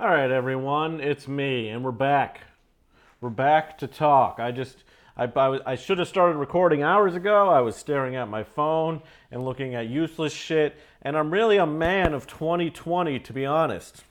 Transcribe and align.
All 0.00 0.08
right, 0.08 0.30
everyone, 0.30 1.02
it's 1.02 1.28
me, 1.28 1.68
and 1.68 1.84
we're 1.84 1.92
back. 1.92 2.40
We're 3.20 3.28
back 3.28 3.76
to 3.80 3.86
talk. 3.86 4.40
I 4.40 4.50
just, 4.50 4.82
I, 5.14 5.24
I, 5.24 5.72
I 5.72 5.74
should 5.74 5.98
have 5.98 6.08
started 6.08 6.38
recording 6.38 6.82
hours 6.82 7.14
ago. 7.14 7.50
I 7.50 7.60
was 7.60 7.76
staring 7.76 8.16
at 8.16 8.26
my 8.26 8.42
phone 8.42 9.02
and 9.30 9.44
looking 9.44 9.74
at 9.74 9.90
useless 9.90 10.32
shit, 10.32 10.78
and 11.02 11.18
I'm 11.18 11.30
really 11.30 11.58
a 11.58 11.66
man 11.66 12.14
of 12.14 12.26
2020, 12.26 13.18
to 13.18 13.32
be 13.34 13.44
honest. 13.44 14.04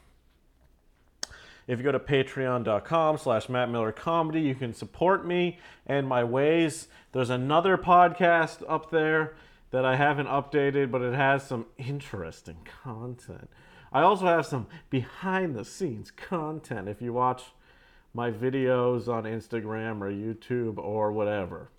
If 1.65 1.79
you 1.79 1.83
go 1.83 1.92
to 1.92 1.99
patreon.com 1.99 3.17
slash 3.17 3.49
Matt 3.49 3.71
Miller 3.71 3.92
Comedy, 3.92 4.42
you 4.42 4.53
can 4.53 4.76
support 4.76 5.26
me 5.26 5.58
and 5.87 6.08
my 6.08 6.24
ways. 6.24 6.87
There's 7.13 7.31
another 7.31 7.79
podcast 7.79 8.63
up 8.69 8.92
there 8.92 9.33
that 9.71 9.85
I 9.85 9.96
haven't 9.96 10.28
updated, 10.28 10.92
but 10.92 11.01
it 11.01 11.15
has 11.15 11.47
some 11.47 11.65
interesting 11.79 12.58
content. 12.83 13.49
I 13.92 14.01
also 14.01 14.26
have 14.26 14.46
some 14.46 14.67
behind 14.90 15.56
the 15.56 15.65
scenes 15.65 16.12
content 16.12 16.88
if 16.88 17.02
you 17.02 17.13
watch 17.13 17.43
my 18.13 18.31
videos 18.31 19.07
on 19.07 19.23
Instagram 19.23 20.02
or 20.02 20.12
YouTube 20.12 20.77
or 20.77 21.12
whatever. 21.12 21.70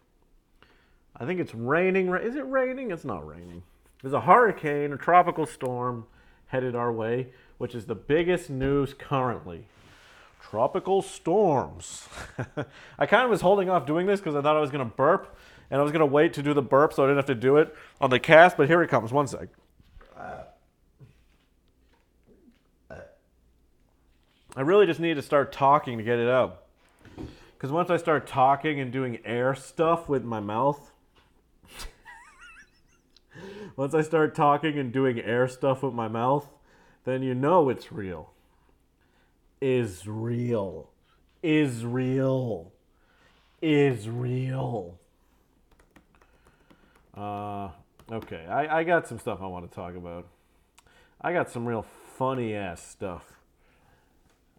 I 1.16 1.26
think 1.26 1.40
it's 1.40 1.54
raining. 1.54 2.12
Is 2.14 2.36
it 2.36 2.46
raining? 2.46 2.90
It's 2.90 3.04
not 3.04 3.26
raining. 3.26 3.62
There's 4.02 4.14
a 4.14 4.22
hurricane, 4.22 4.92
a 4.92 4.96
tropical 4.96 5.46
storm 5.46 6.06
headed 6.46 6.74
our 6.74 6.92
way, 6.92 7.28
which 7.58 7.74
is 7.74 7.86
the 7.86 7.94
biggest 7.94 8.48
news 8.48 8.94
currently. 8.94 9.66
Tropical 10.40 11.02
storms. 11.02 12.08
I 12.98 13.06
kind 13.06 13.24
of 13.24 13.30
was 13.30 13.42
holding 13.42 13.68
off 13.68 13.86
doing 13.86 14.06
this 14.06 14.20
because 14.20 14.34
I 14.34 14.40
thought 14.40 14.56
I 14.56 14.60
was 14.60 14.70
going 14.70 14.88
to 14.88 14.96
burp 14.96 15.36
and 15.70 15.78
I 15.78 15.82
was 15.82 15.92
going 15.92 16.00
to 16.00 16.06
wait 16.06 16.32
to 16.34 16.42
do 16.42 16.54
the 16.54 16.62
burp 16.62 16.94
so 16.94 17.04
I 17.04 17.06
didn't 17.06 17.18
have 17.18 17.26
to 17.26 17.34
do 17.34 17.58
it 17.58 17.74
on 18.00 18.10
the 18.10 18.18
cast, 18.18 18.56
but 18.56 18.66
here 18.66 18.82
it 18.82 18.88
comes. 18.88 19.12
One 19.12 19.26
sec. 19.26 19.48
I 24.56 24.62
really 24.62 24.86
just 24.86 24.98
need 24.98 25.14
to 25.14 25.22
start 25.22 25.52
talking 25.52 25.98
to 25.98 26.04
get 26.04 26.18
it 26.18 26.28
out. 26.28 26.64
Because 27.54 27.70
once 27.70 27.88
I 27.88 27.98
start 27.98 28.26
talking 28.26 28.80
and 28.80 28.90
doing 28.90 29.20
air 29.24 29.54
stuff 29.54 30.08
with 30.08 30.24
my 30.24 30.40
mouth, 30.40 30.90
once 33.76 33.94
I 33.94 34.02
start 34.02 34.34
talking 34.34 34.78
and 34.78 34.92
doing 34.92 35.20
air 35.20 35.46
stuff 35.46 35.82
with 35.82 35.94
my 35.94 36.08
mouth, 36.08 36.48
then 37.04 37.22
you 37.22 37.34
know 37.34 37.68
it's 37.68 37.92
real. 37.92 38.32
Is 39.60 40.08
real. 40.08 40.90
Is 41.42 41.84
real. 41.84 42.72
Is 43.62 44.08
real. 44.08 44.98
Uh, 47.16 47.68
okay, 48.10 48.46
I, 48.46 48.80
I 48.80 48.84
got 48.84 49.06
some 49.06 49.20
stuff 49.20 49.40
I 49.42 49.46
want 49.46 49.70
to 49.70 49.74
talk 49.74 49.94
about. 49.94 50.26
I 51.20 51.32
got 51.32 51.50
some 51.50 51.66
real 51.66 51.86
funny 52.16 52.54
ass 52.54 52.84
stuff. 52.84 53.39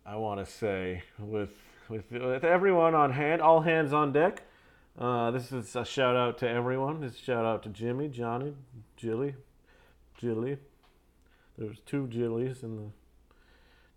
I 0.05 0.15
want 0.15 0.43
to 0.45 0.51
say 0.51 1.03
with, 1.19 1.51
with 1.87 2.11
with 2.11 2.43
everyone 2.43 2.95
on 2.95 3.11
hand, 3.11 3.41
all 3.41 3.61
hands 3.61 3.93
on 3.93 4.11
deck. 4.11 4.43
Uh, 4.97 5.31
this 5.31 5.51
is 5.51 5.75
a 5.75 5.85
shout 5.85 6.15
out 6.15 6.39
to 6.39 6.49
everyone. 6.49 7.01
This 7.01 7.17
shout 7.17 7.45
out 7.45 7.61
to 7.63 7.69
Jimmy, 7.69 8.07
Johnny, 8.07 8.53
Jilly, 8.97 9.35
Jilly. 10.17 10.57
There's 11.57 11.79
two 11.85 12.07
Jillies 12.07 12.63
in 12.63 12.77
the 12.77 12.91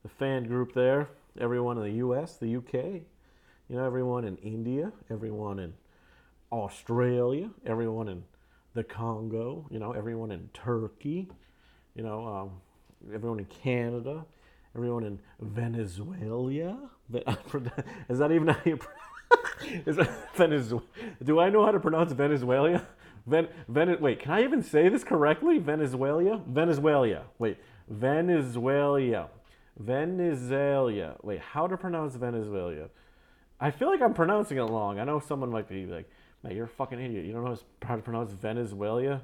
the 0.02 0.08
fan 0.10 0.44
group 0.44 0.74
there. 0.74 1.08
Everyone 1.40 1.78
in 1.78 1.84
the 1.84 1.96
U.S., 1.98 2.36
the 2.36 2.48
U.K. 2.48 3.02
You 3.68 3.76
know, 3.76 3.84
everyone 3.84 4.24
in 4.24 4.36
India, 4.36 4.92
everyone 5.10 5.58
in 5.58 5.72
Australia, 6.52 7.50
everyone 7.64 8.08
in 8.08 8.24
the 8.74 8.84
Congo. 8.84 9.66
You 9.70 9.78
know, 9.78 9.92
everyone 9.92 10.30
in 10.30 10.50
Turkey. 10.52 11.28
You 11.94 12.02
know, 12.02 12.26
um, 12.26 12.50
everyone 13.14 13.38
in 13.38 13.46
Canada, 13.46 14.26
everyone 14.74 15.04
in 15.04 15.18
Venezuela. 15.40 16.90
Ve- 17.08 17.24
Is 18.08 18.18
that 18.18 18.32
even 18.32 18.48
how 18.48 18.60
you? 18.64 18.78
Is 19.86 19.96
that 19.96 20.10
Venezuela? 20.36 20.84
Do 21.22 21.40
I 21.40 21.50
know 21.50 21.64
how 21.64 21.72
to 21.72 21.80
pronounce 21.80 22.12
Venezuela? 22.12 22.86
Ven, 23.26 23.48
Ven, 23.68 23.96
wait, 24.00 24.20
can 24.20 24.32
I 24.32 24.42
even 24.42 24.62
say 24.62 24.88
this 24.88 25.02
correctly? 25.02 25.58
Venezuela? 25.58 26.40
Venezuela. 26.46 27.22
Wait, 27.38 27.56
Venezuela. 27.88 29.28
Venezuela. 29.78 31.16
Wait, 31.22 31.40
how 31.40 31.66
to 31.66 31.76
pronounce 31.76 32.16
Venezuela? 32.16 32.88
I 33.60 33.70
feel 33.70 33.88
like 33.88 34.02
I'm 34.02 34.14
pronouncing 34.14 34.58
it 34.58 34.62
wrong. 34.62 34.98
I 34.98 35.04
know 35.04 35.20
someone 35.20 35.50
might 35.50 35.68
be 35.68 35.86
like, 35.86 36.08
"Man, 36.42 36.54
you're 36.54 36.66
a 36.66 36.68
fucking 36.68 37.00
idiot. 37.00 37.24
You 37.24 37.32
don't 37.32 37.44
know 37.44 37.56
how 37.82 37.96
to 37.96 38.02
pronounce 38.02 38.32
Venezuela." 38.32 39.22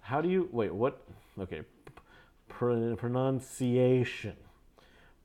How 0.00 0.20
do 0.20 0.28
you 0.28 0.48
wait? 0.52 0.72
What? 0.72 1.02
Okay, 1.40 1.62
pr- 2.46 2.94
pronunciation. 2.94 4.36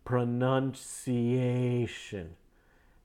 Pronunciation. 0.05 2.35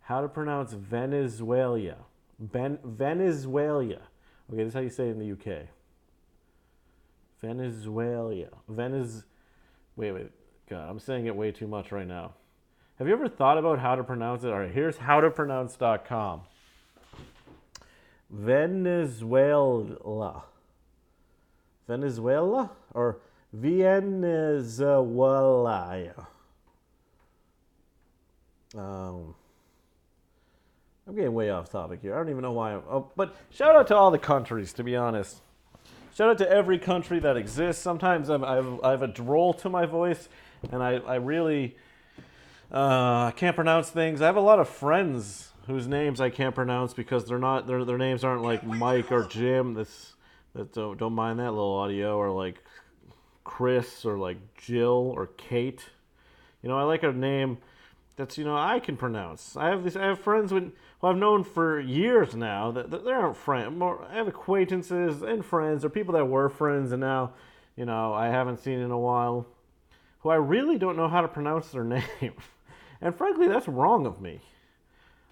How 0.00 0.20
to 0.20 0.28
pronounce 0.28 0.72
Venezuela? 0.72 1.96
Ben- 2.38 2.78
Venezuela. 2.84 3.84
Okay, 3.84 4.62
this 4.62 4.68
is 4.68 4.74
how 4.74 4.80
you 4.80 4.90
say 4.90 5.08
it 5.08 5.12
in 5.12 5.18
the 5.18 5.32
UK. 5.32 5.68
Venezuela. 7.40 8.48
Venez. 8.68 9.24
Wait, 9.96 10.12
wait. 10.12 10.30
God, 10.68 10.88
I'm 10.88 10.98
saying 10.98 11.26
it 11.26 11.36
way 11.36 11.52
too 11.52 11.66
much 11.66 11.92
right 11.92 12.06
now. 12.06 12.32
Have 12.98 13.06
you 13.06 13.12
ever 13.12 13.28
thought 13.28 13.58
about 13.58 13.78
how 13.78 13.96
to 13.96 14.04
pronounce 14.04 14.44
it? 14.44 14.50
All 14.50 14.60
right, 14.60 14.72
here's 14.72 14.96
howtopronounce.com. 14.96 16.42
Venezuela. 18.30 20.44
Venezuela 21.86 22.70
or 22.94 23.18
Venezuela? 23.52 25.04
Um, 28.76 29.34
I'm 31.06 31.14
getting 31.14 31.34
way 31.34 31.50
off 31.50 31.70
topic 31.70 32.00
here. 32.00 32.14
I 32.14 32.18
don't 32.18 32.30
even 32.30 32.42
know 32.42 32.52
why. 32.52 32.74
I'm, 32.74 32.82
oh, 32.90 33.10
but 33.16 33.36
shout 33.50 33.76
out 33.76 33.86
to 33.88 33.96
all 33.96 34.10
the 34.10 34.18
countries, 34.18 34.72
to 34.74 34.84
be 34.84 34.96
honest. 34.96 35.40
Shout 36.14 36.30
out 36.30 36.38
to 36.38 36.50
every 36.50 36.78
country 36.78 37.18
that 37.20 37.36
exists. 37.36 37.82
Sometimes 37.82 38.28
I'm, 38.28 38.44
I, 38.44 38.54
have, 38.54 38.80
I 38.82 38.90
have 38.92 39.02
a 39.02 39.08
droll 39.08 39.52
to 39.54 39.68
my 39.68 39.84
voice, 39.84 40.28
and 40.70 40.82
I, 40.82 40.94
I 40.98 41.16
really 41.16 41.76
uh, 42.70 43.32
can't 43.32 43.56
pronounce 43.56 43.90
things. 43.90 44.22
I 44.22 44.26
have 44.26 44.36
a 44.36 44.40
lot 44.40 44.60
of 44.60 44.68
friends 44.68 45.50
whose 45.66 45.86
names 45.86 46.20
I 46.20 46.30
can't 46.30 46.54
pronounce 46.54 46.94
because 46.94 47.24
they're 47.24 47.38
not 47.38 47.66
their 47.66 47.84
their 47.84 47.98
names 47.98 48.22
aren't 48.22 48.42
like 48.42 48.64
Mike 48.64 49.10
or 49.10 49.24
Jim. 49.24 49.74
This 49.74 50.14
that 50.54 50.72
don't 50.72 50.98
don't 50.98 51.14
mind 51.14 51.38
that 51.38 51.50
little 51.50 51.74
audio 51.74 52.16
or 52.16 52.30
like 52.30 52.62
Chris 53.44 54.04
or 54.04 54.18
like 54.18 54.36
Jill 54.56 55.12
or 55.14 55.28
Kate. 55.36 55.84
You 56.62 56.68
know, 56.68 56.78
I 56.78 56.82
like 56.82 57.02
a 57.02 57.12
name 57.12 57.58
that's 58.16 58.38
you 58.38 58.44
know 58.44 58.56
I 58.56 58.78
can 58.78 58.96
pronounce. 58.96 59.56
I 59.56 59.68
have 59.68 59.82
this. 59.82 59.96
I 59.96 60.04
have 60.04 60.20
friends 60.20 60.52
who 60.52 60.70
I've 61.02 61.16
known 61.16 61.42
for 61.42 61.80
years 61.80 62.34
now. 62.34 62.70
That, 62.70 62.90
that 62.90 63.04
they 63.04 63.10
aren't 63.10 63.36
friends. 63.36 63.76
More, 63.76 64.06
I 64.08 64.14
have 64.14 64.28
acquaintances 64.28 65.22
and 65.22 65.44
friends, 65.44 65.84
or 65.84 65.88
people 65.88 66.14
that 66.14 66.26
were 66.26 66.48
friends 66.48 66.92
and 66.92 67.00
now, 67.00 67.32
you 67.76 67.84
know, 67.84 68.12
I 68.12 68.28
haven't 68.28 68.60
seen 68.60 68.78
in 68.78 68.92
a 68.92 68.98
while, 68.98 69.46
who 70.20 70.28
I 70.28 70.36
really 70.36 70.78
don't 70.78 70.96
know 70.96 71.08
how 71.08 71.22
to 71.22 71.28
pronounce 71.28 71.68
their 71.70 71.84
name. 72.20 72.34
and 73.00 73.16
frankly, 73.16 73.48
that's 73.48 73.68
wrong 73.68 74.06
of 74.06 74.20
me. 74.20 74.40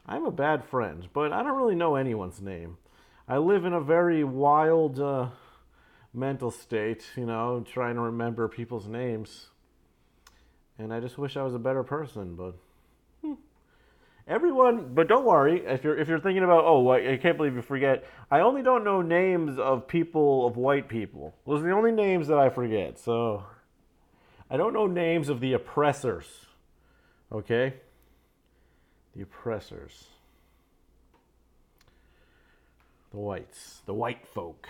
I'm 0.04 0.26
a 0.26 0.32
bad 0.32 0.64
friend, 0.64 1.08
but 1.12 1.32
I 1.32 1.44
don't 1.44 1.56
really 1.56 1.76
know 1.76 1.94
anyone's 1.94 2.42
name. 2.42 2.78
I 3.28 3.38
live 3.38 3.64
in 3.64 3.72
a 3.72 3.80
very 3.80 4.24
wild 4.24 4.98
uh, 4.98 5.28
mental 6.12 6.50
state, 6.50 7.04
you 7.16 7.26
know, 7.26 7.64
trying 7.64 7.94
to 7.94 8.00
remember 8.00 8.48
people's 8.48 8.88
names. 8.88 9.50
And 10.76 10.92
I 10.92 10.98
just 10.98 11.16
wish 11.16 11.36
I 11.36 11.44
was 11.44 11.54
a 11.54 11.60
better 11.60 11.84
person, 11.84 12.34
but. 12.34 12.56
Everyone. 14.26 14.94
But 14.94 15.08
don't 15.08 15.24
worry 15.24 15.64
if 15.64 15.84
you're 15.84 15.98
if 15.98 16.08
you're 16.08 16.20
thinking 16.20 16.44
about 16.44 16.64
oh 16.64 16.90
I 16.90 17.16
can't 17.16 17.36
believe 17.36 17.54
you 17.54 17.62
forget. 17.62 18.04
I 18.30 18.40
only 18.40 18.62
don't 18.62 18.84
know 18.84 19.02
names 19.02 19.58
of 19.58 19.86
people 19.86 20.46
of 20.46 20.56
white 20.56 20.88
people. 20.88 21.34
Those 21.46 21.60
are 21.60 21.66
the 21.66 21.72
only 21.72 21.92
names 21.92 22.28
that 22.28 22.38
I 22.38 22.48
forget. 22.48 22.98
So 22.98 23.44
I 24.50 24.56
don't 24.56 24.72
know 24.72 24.86
names 24.86 25.28
of 25.28 25.40
the 25.40 25.54
oppressors. 25.54 26.46
Okay, 27.30 27.74
the 29.16 29.22
oppressors. 29.22 30.08
The 33.10 33.18
whites, 33.18 33.82
the 33.84 33.92
white 33.92 34.26
folk. 34.26 34.66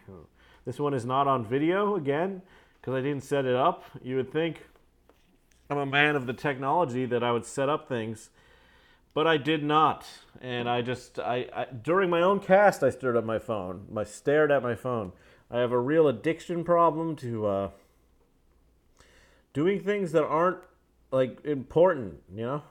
this 0.66 0.78
one 0.78 0.92
is 0.92 1.06
not 1.06 1.26
on 1.26 1.44
video 1.44 1.96
again 1.96 2.42
because 2.80 2.94
I 2.94 3.00
didn't 3.00 3.24
set 3.24 3.44
it 3.46 3.54
up. 3.54 3.84
You 4.02 4.16
would 4.16 4.32
think 4.32 4.66
I'm 5.70 5.78
a 5.78 5.86
man 5.86 6.16
of 6.16 6.26
the 6.26 6.32
technology 6.32 7.06
that 7.06 7.22
I 7.22 7.30
would 7.32 7.44
set 7.44 7.68
up 7.68 7.88
things, 7.88 8.30
but 9.14 9.26
I 9.26 9.36
did 9.36 9.62
not. 9.62 10.06
And 10.40 10.68
I 10.68 10.82
just 10.82 11.18
I, 11.18 11.48
I 11.54 11.66
during 11.66 12.10
my 12.10 12.22
own 12.22 12.40
cast 12.40 12.82
I 12.82 12.90
stared 12.90 13.16
at 13.16 13.24
my 13.24 13.38
phone. 13.38 13.86
I 13.96 14.04
stared 14.04 14.50
at 14.50 14.62
my 14.62 14.74
phone. 14.74 15.12
I 15.50 15.58
have 15.58 15.72
a 15.72 15.80
real 15.80 16.06
addiction 16.06 16.62
problem 16.62 17.16
to 17.16 17.46
uh, 17.46 17.70
doing 19.52 19.80
things 19.80 20.12
that 20.12 20.24
aren't 20.24 20.58
like 21.10 21.44
important. 21.44 22.20
You 22.34 22.42
know, 22.42 22.62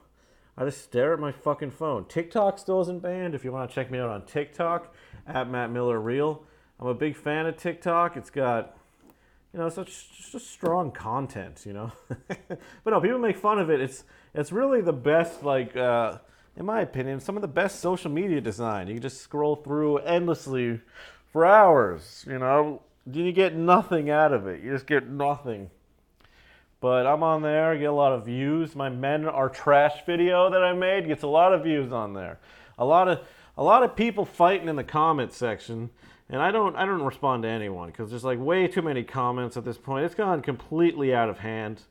I 0.58 0.66
just 0.66 0.82
stare 0.82 1.14
at 1.14 1.20
my 1.20 1.32
fucking 1.32 1.72
phone. 1.72 2.06
TikTok 2.06 2.58
still 2.58 2.82
isn't 2.82 3.02
banned. 3.02 3.36
If 3.36 3.44
you 3.44 3.52
want 3.52 3.70
to 3.70 3.76
check 3.76 3.92
me 3.92 4.00
out 4.00 4.10
on 4.10 4.26
TikTok 4.26 4.94
at 5.28 5.50
Matt 5.50 5.72
Miller 5.72 6.00
Real, 6.00 6.44
I'm 6.80 6.88
a 6.88 6.94
big 6.94 7.18
fan 7.18 7.46
of 7.46 7.58
TikTok. 7.58 8.16
It's 8.16 8.30
got 8.30 8.78
you 9.54 9.60
know, 9.60 9.70
such 9.70 10.32
just 10.32 10.52
strong 10.52 10.92
content, 10.92 11.64
you 11.66 11.74
know. 11.74 11.92
but 12.38 12.92
no, 12.92 13.02
people 13.02 13.18
make 13.18 13.38
fun 13.38 13.60
of 13.60 13.70
it. 13.70 13.82
It's 13.82 14.04
it's 14.34 14.52
really 14.52 14.82
the 14.82 14.94
best, 14.94 15.44
like, 15.44 15.76
uh, 15.76 16.20
in 16.56 16.66
my 16.66 16.82
opinion, 16.82 17.20
some 17.20 17.36
of 17.36 17.42
the 17.42 17.48
best 17.48 17.80
social 17.80 18.12
media 18.12 18.42
design. 18.42 18.88
You 18.88 18.94
can 18.94 19.02
just 19.02 19.22
scroll 19.22 19.56
through 19.56 20.00
endlessly 20.00 20.82
for 21.32 21.46
hours, 21.46 22.26
you 22.28 22.38
know. 22.38 22.84
You 23.12 23.32
get 23.32 23.56
nothing 23.56 24.12
out 24.12 24.34
of 24.34 24.46
it. 24.46 24.62
You 24.62 24.72
just 24.72 24.86
get 24.86 25.08
nothing. 25.08 25.72
But 26.82 27.08
I'm 27.08 27.24
on 27.24 27.42
there, 27.42 27.72
I 27.72 27.78
get 27.78 27.86
a 27.86 27.92
lot 27.92 28.14
of 28.14 28.26
views. 28.26 28.76
My 28.76 28.90
men 28.90 29.26
are 29.26 29.50
trash 29.50 30.06
video 30.06 30.50
that 30.50 30.64
I 30.64 30.74
made 30.74 31.08
gets 31.08 31.24
a 31.24 31.28
lot 31.28 31.54
of 31.54 31.64
views 31.64 31.92
on 31.92 32.14
there. 32.14 32.40
A 32.78 32.86
lot 32.86 33.08
of 33.08 33.20
a 33.58 33.64
lot 33.64 33.84
of 33.84 33.94
people 33.94 34.24
fighting 34.24 34.70
in 34.70 34.78
the 34.78 34.86
comment 34.86 35.34
section, 35.34 35.90
and 36.30 36.42
I 36.42 36.52
don't 36.52 36.76
I 36.76 36.86
don't 36.86 37.02
respond 37.02 37.44
to 37.44 37.50
anyone 37.50 37.90
because 37.90 38.10
there's 38.10 38.24
like 38.24 38.40
way 38.40 38.68
too 38.68 38.82
many 38.82 39.04
comments 39.04 39.58
at 39.58 39.66
this 39.66 39.78
point. 39.78 40.06
It's 40.06 40.16
gone 40.16 40.42
completely 40.42 41.14
out 41.14 41.30
of 41.30 41.40
hand. 41.40 41.82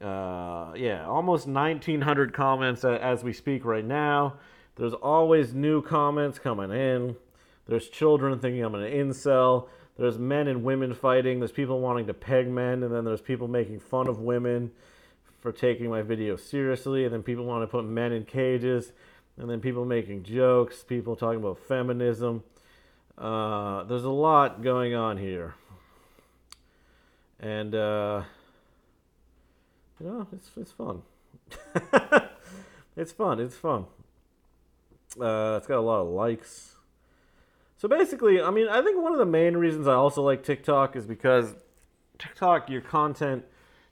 Uh, 0.00 0.72
yeah, 0.76 1.06
almost 1.06 1.46
1,900 1.46 2.32
comments 2.34 2.84
as 2.84 3.24
we 3.24 3.32
speak 3.32 3.64
right 3.64 3.84
now. 3.84 4.34
There's 4.76 4.92
always 4.92 5.54
new 5.54 5.82
comments 5.82 6.38
coming 6.38 6.70
in. 6.72 7.16
There's 7.66 7.88
children 7.88 8.38
thinking 8.38 8.62
I'm 8.64 8.74
an 8.74 8.90
incel. 8.90 9.68
There's 9.96 10.18
men 10.18 10.48
and 10.48 10.64
women 10.64 10.92
fighting. 10.92 11.38
There's 11.38 11.52
people 11.52 11.80
wanting 11.80 12.06
to 12.08 12.14
peg 12.14 12.48
men, 12.48 12.82
and 12.82 12.92
then 12.92 13.04
there's 13.04 13.20
people 13.20 13.46
making 13.46 13.78
fun 13.78 14.08
of 14.08 14.18
women 14.18 14.72
for 15.40 15.52
taking 15.52 15.88
my 15.88 16.02
video 16.02 16.36
seriously, 16.36 17.04
and 17.04 17.12
then 17.12 17.22
people 17.22 17.44
want 17.44 17.62
to 17.62 17.66
put 17.66 17.84
men 17.84 18.12
in 18.12 18.24
cages, 18.24 18.92
and 19.38 19.48
then 19.48 19.60
people 19.60 19.84
making 19.84 20.24
jokes, 20.24 20.82
people 20.82 21.14
talking 21.14 21.38
about 21.38 21.58
feminism. 21.58 22.42
Uh, 23.16 23.84
there's 23.84 24.04
a 24.04 24.10
lot 24.10 24.62
going 24.62 24.94
on 24.94 25.18
here, 25.18 25.54
and 27.38 27.74
uh, 27.74 28.22
you 30.00 30.06
know, 30.06 30.26
it's 30.32 30.50
it's 30.56 30.72
fun. 30.72 31.02
it's 32.96 33.12
fun. 33.12 33.38
It's 33.38 33.56
fun. 33.56 33.86
Uh, 35.20 35.54
it's 35.58 35.68
got 35.68 35.78
a 35.78 35.80
lot 35.80 36.00
of 36.00 36.08
likes. 36.08 36.74
So 37.76 37.88
basically, 37.88 38.40
I 38.40 38.50
mean, 38.50 38.66
I 38.68 38.82
think 38.82 39.00
one 39.00 39.12
of 39.12 39.18
the 39.18 39.26
main 39.26 39.56
reasons 39.56 39.86
I 39.86 39.94
also 39.94 40.22
like 40.22 40.42
TikTok 40.42 40.96
is 40.96 41.06
because 41.06 41.54
TikTok, 42.18 42.68
your 42.68 42.80
content, 42.80 43.44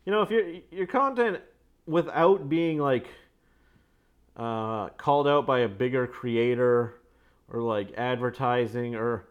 you 0.05 0.11
know, 0.11 0.23
if 0.23 0.31
your 0.31 0.45
your 0.73 0.87
content 0.87 1.41
without 1.87 2.49
being 2.49 2.79
like 2.79 3.07
uh, 4.37 4.89
called 4.91 5.29
out 5.29 5.47
by 5.47 5.61
a 5.61 5.69
bigger 5.69 6.09
creator 6.09 6.95
or 7.49 7.61
like 7.61 7.93
advertising 7.97 8.95
or 8.95 9.27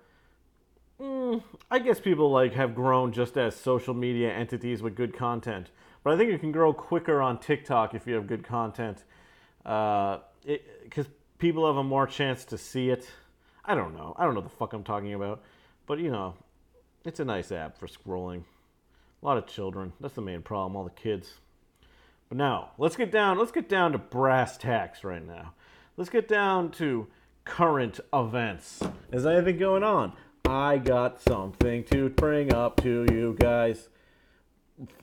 mm, 0.99 1.43
I 1.69 1.79
guess 1.79 1.99
people 1.99 2.31
like 2.31 2.53
have 2.53 2.75
grown 2.75 3.11
just 3.11 3.37
as 3.37 3.55
social 3.55 3.93
media 3.93 4.31
entities 4.31 4.81
with 4.81 4.95
good 4.95 5.15
content. 5.15 5.71
But 6.03 6.13
I 6.13 6.17
think 6.17 6.31
you 6.31 6.39
can 6.39 6.51
grow 6.51 6.73
quicker 6.73 7.21
on 7.21 7.39
TikTok 7.39 7.93
if 7.93 8.07
you 8.07 8.15
have 8.15 8.27
good 8.27 8.43
content, 8.43 9.03
because 9.63 10.19
uh, 10.97 11.09
people 11.37 11.67
have 11.67 11.77
a 11.77 11.83
more 11.83 12.07
chance 12.07 12.43
to 12.45 12.57
see 12.57 12.89
it. 12.89 13.07
I 13.63 13.75
don't 13.75 13.95
know. 13.95 14.15
I 14.17 14.25
don't 14.25 14.33
know 14.33 14.41
the 14.41 14.49
fuck 14.49 14.73
I'm 14.73 14.83
talking 14.83 15.13
about. 15.13 15.43
But, 15.85 15.99
you 15.99 16.09
know, 16.09 16.33
it's 17.05 17.19
a 17.19 17.25
nice 17.25 17.51
app 17.51 17.77
for 17.77 17.85
scrolling. 17.85 18.43
A 19.21 19.25
lot 19.25 19.37
of 19.37 19.45
children. 19.45 19.93
That's 19.99 20.15
the 20.15 20.21
main 20.21 20.41
problem, 20.41 20.75
all 20.75 20.83
the 20.83 20.89
kids. 20.89 21.35
But 22.29 22.37
now, 22.37 22.71
let's 22.79 22.95
get 22.95 23.11
down, 23.11 23.37
let's 23.37 23.51
get 23.51 23.69
down 23.69 23.91
to 23.91 23.99
brass 23.99 24.57
tacks 24.57 25.03
right 25.03 25.25
now. 25.25 25.53
Let's 25.97 26.09
get 26.09 26.27
down 26.27 26.71
to 26.71 27.07
current 27.45 27.99
events. 28.13 28.81
Is 29.11 29.25
anything 29.25 29.57
going 29.57 29.83
on? 29.83 30.13
I 30.45 30.77
got 30.77 31.21
something 31.21 31.83
to 31.85 32.09
bring 32.09 32.53
up 32.53 32.81
to 32.81 33.05
you 33.11 33.35
guys. 33.39 33.89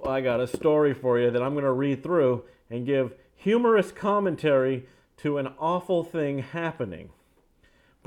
I 0.06 0.20
got 0.20 0.40
a 0.40 0.46
story 0.46 0.94
for 0.94 1.18
you 1.18 1.30
that 1.30 1.42
I'm 1.42 1.52
going 1.52 1.64
to 1.64 1.72
read 1.72 2.02
through 2.02 2.44
and 2.68 2.84
give 2.84 3.14
humorous 3.34 3.92
commentary 3.92 4.86
to 5.18 5.38
an 5.38 5.48
awful 5.58 6.04
thing 6.04 6.40
happening 6.40 7.10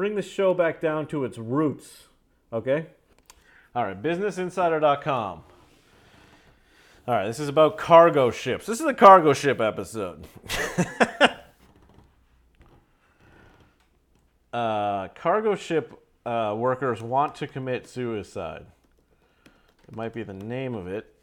bring 0.01 0.15
the 0.15 0.21
show 0.23 0.53
back 0.53 0.81
down 0.81 1.05
to 1.07 1.23
its 1.23 1.37
roots. 1.37 2.07
Okay? 2.51 2.87
All 3.75 3.85
right, 3.85 4.01
businessinsider.com. 4.01 5.43
All 7.07 7.13
right, 7.15 7.27
this 7.27 7.39
is 7.39 7.47
about 7.47 7.77
cargo 7.77 8.31
ships. 8.31 8.65
This 8.65 8.79
is 8.79 8.85
a 8.87 8.93
cargo 8.93 9.33
ship 9.33 9.61
episode. 9.61 10.25
uh, 14.53 15.07
cargo 15.09 15.55
ship 15.55 15.93
uh, 16.25 16.53
workers 16.57 17.01
want 17.01 17.35
to 17.35 17.47
commit 17.47 17.87
suicide. 17.87 18.65
It 19.87 19.95
might 19.95 20.13
be 20.13 20.23
the 20.23 20.33
name 20.33 20.75
of 20.75 20.87
it. 20.87 21.13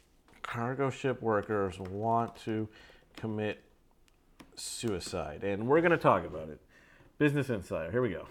Cargo 0.41 0.89
ship 0.89 1.21
workers 1.21 1.79
want 1.79 2.35
to 2.43 2.67
commit 3.15 3.63
suicide. 4.55 5.43
And 5.43 5.67
we're 5.67 5.81
going 5.81 5.91
to 5.91 5.97
talk 5.97 6.25
about 6.25 6.49
it. 6.49 6.59
Business 7.17 7.49
Insider. 7.49 7.91
Here 7.91 8.01
we 8.01 8.09
go. 8.09 8.27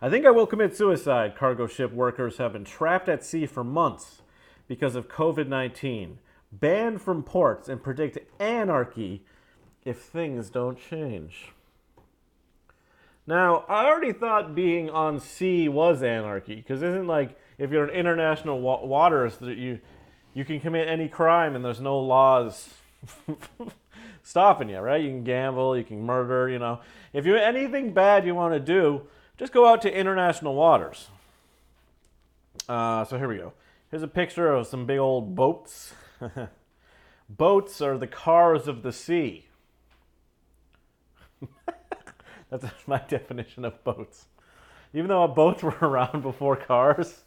I 0.00 0.08
think 0.08 0.26
I 0.26 0.30
will 0.30 0.46
commit 0.46 0.76
suicide. 0.76 1.36
Cargo 1.36 1.66
ship 1.66 1.92
workers 1.92 2.36
have 2.36 2.52
been 2.52 2.64
trapped 2.64 3.08
at 3.08 3.24
sea 3.24 3.46
for 3.46 3.64
months 3.64 4.22
because 4.68 4.94
of 4.94 5.08
COVID 5.08 5.48
19, 5.48 6.18
banned 6.52 7.02
from 7.02 7.22
ports, 7.22 7.68
and 7.68 7.82
predict 7.82 8.18
anarchy 8.40 9.24
if 9.84 9.98
things 9.98 10.50
don't 10.50 10.78
change. 10.78 11.52
Now, 13.28 13.66
I 13.68 13.84
already 13.84 14.14
thought 14.14 14.54
being 14.54 14.88
on 14.88 15.20
sea 15.20 15.68
was 15.68 16.02
anarchy 16.02 16.54
because 16.54 16.82
isn't 16.82 17.06
like 17.06 17.38
if 17.58 17.70
you're 17.70 17.86
in 17.86 17.94
international 17.94 18.58
wa- 18.58 18.82
waters 18.82 19.36
that 19.36 19.58
you 19.58 19.80
you 20.32 20.46
can 20.46 20.60
commit 20.60 20.88
any 20.88 21.08
crime 21.08 21.54
and 21.54 21.62
there's 21.62 21.78
no 21.78 21.98
laws 21.98 22.70
stopping 24.22 24.70
you, 24.70 24.78
right? 24.78 25.02
You 25.02 25.10
can 25.10 25.24
gamble, 25.24 25.76
you 25.76 25.84
can 25.84 26.06
murder, 26.06 26.48
you 26.48 26.58
know. 26.58 26.80
If 27.12 27.26
you 27.26 27.36
anything 27.36 27.92
bad 27.92 28.24
you 28.24 28.34
want 28.34 28.54
to 28.54 28.60
do, 28.60 29.02
just 29.36 29.52
go 29.52 29.66
out 29.66 29.82
to 29.82 29.94
international 29.94 30.54
waters. 30.54 31.08
Uh, 32.66 33.04
so 33.04 33.18
here 33.18 33.28
we 33.28 33.36
go. 33.36 33.52
Here's 33.90 34.02
a 34.02 34.08
picture 34.08 34.50
of 34.50 34.66
some 34.66 34.86
big 34.86 35.00
old 35.00 35.34
boats. 35.34 35.92
boats 37.28 37.82
are 37.82 37.98
the 37.98 38.06
cars 38.06 38.66
of 38.66 38.82
the 38.82 38.92
sea. 38.92 39.47
That's 42.50 42.66
my 42.86 43.00
definition 43.08 43.64
of 43.64 43.82
boats. 43.84 44.26
Even 44.94 45.08
though 45.08 45.26
boats 45.28 45.62
were 45.62 45.76
around 45.80 46.22
before 46.22 46.56
cars, 46.56 47.22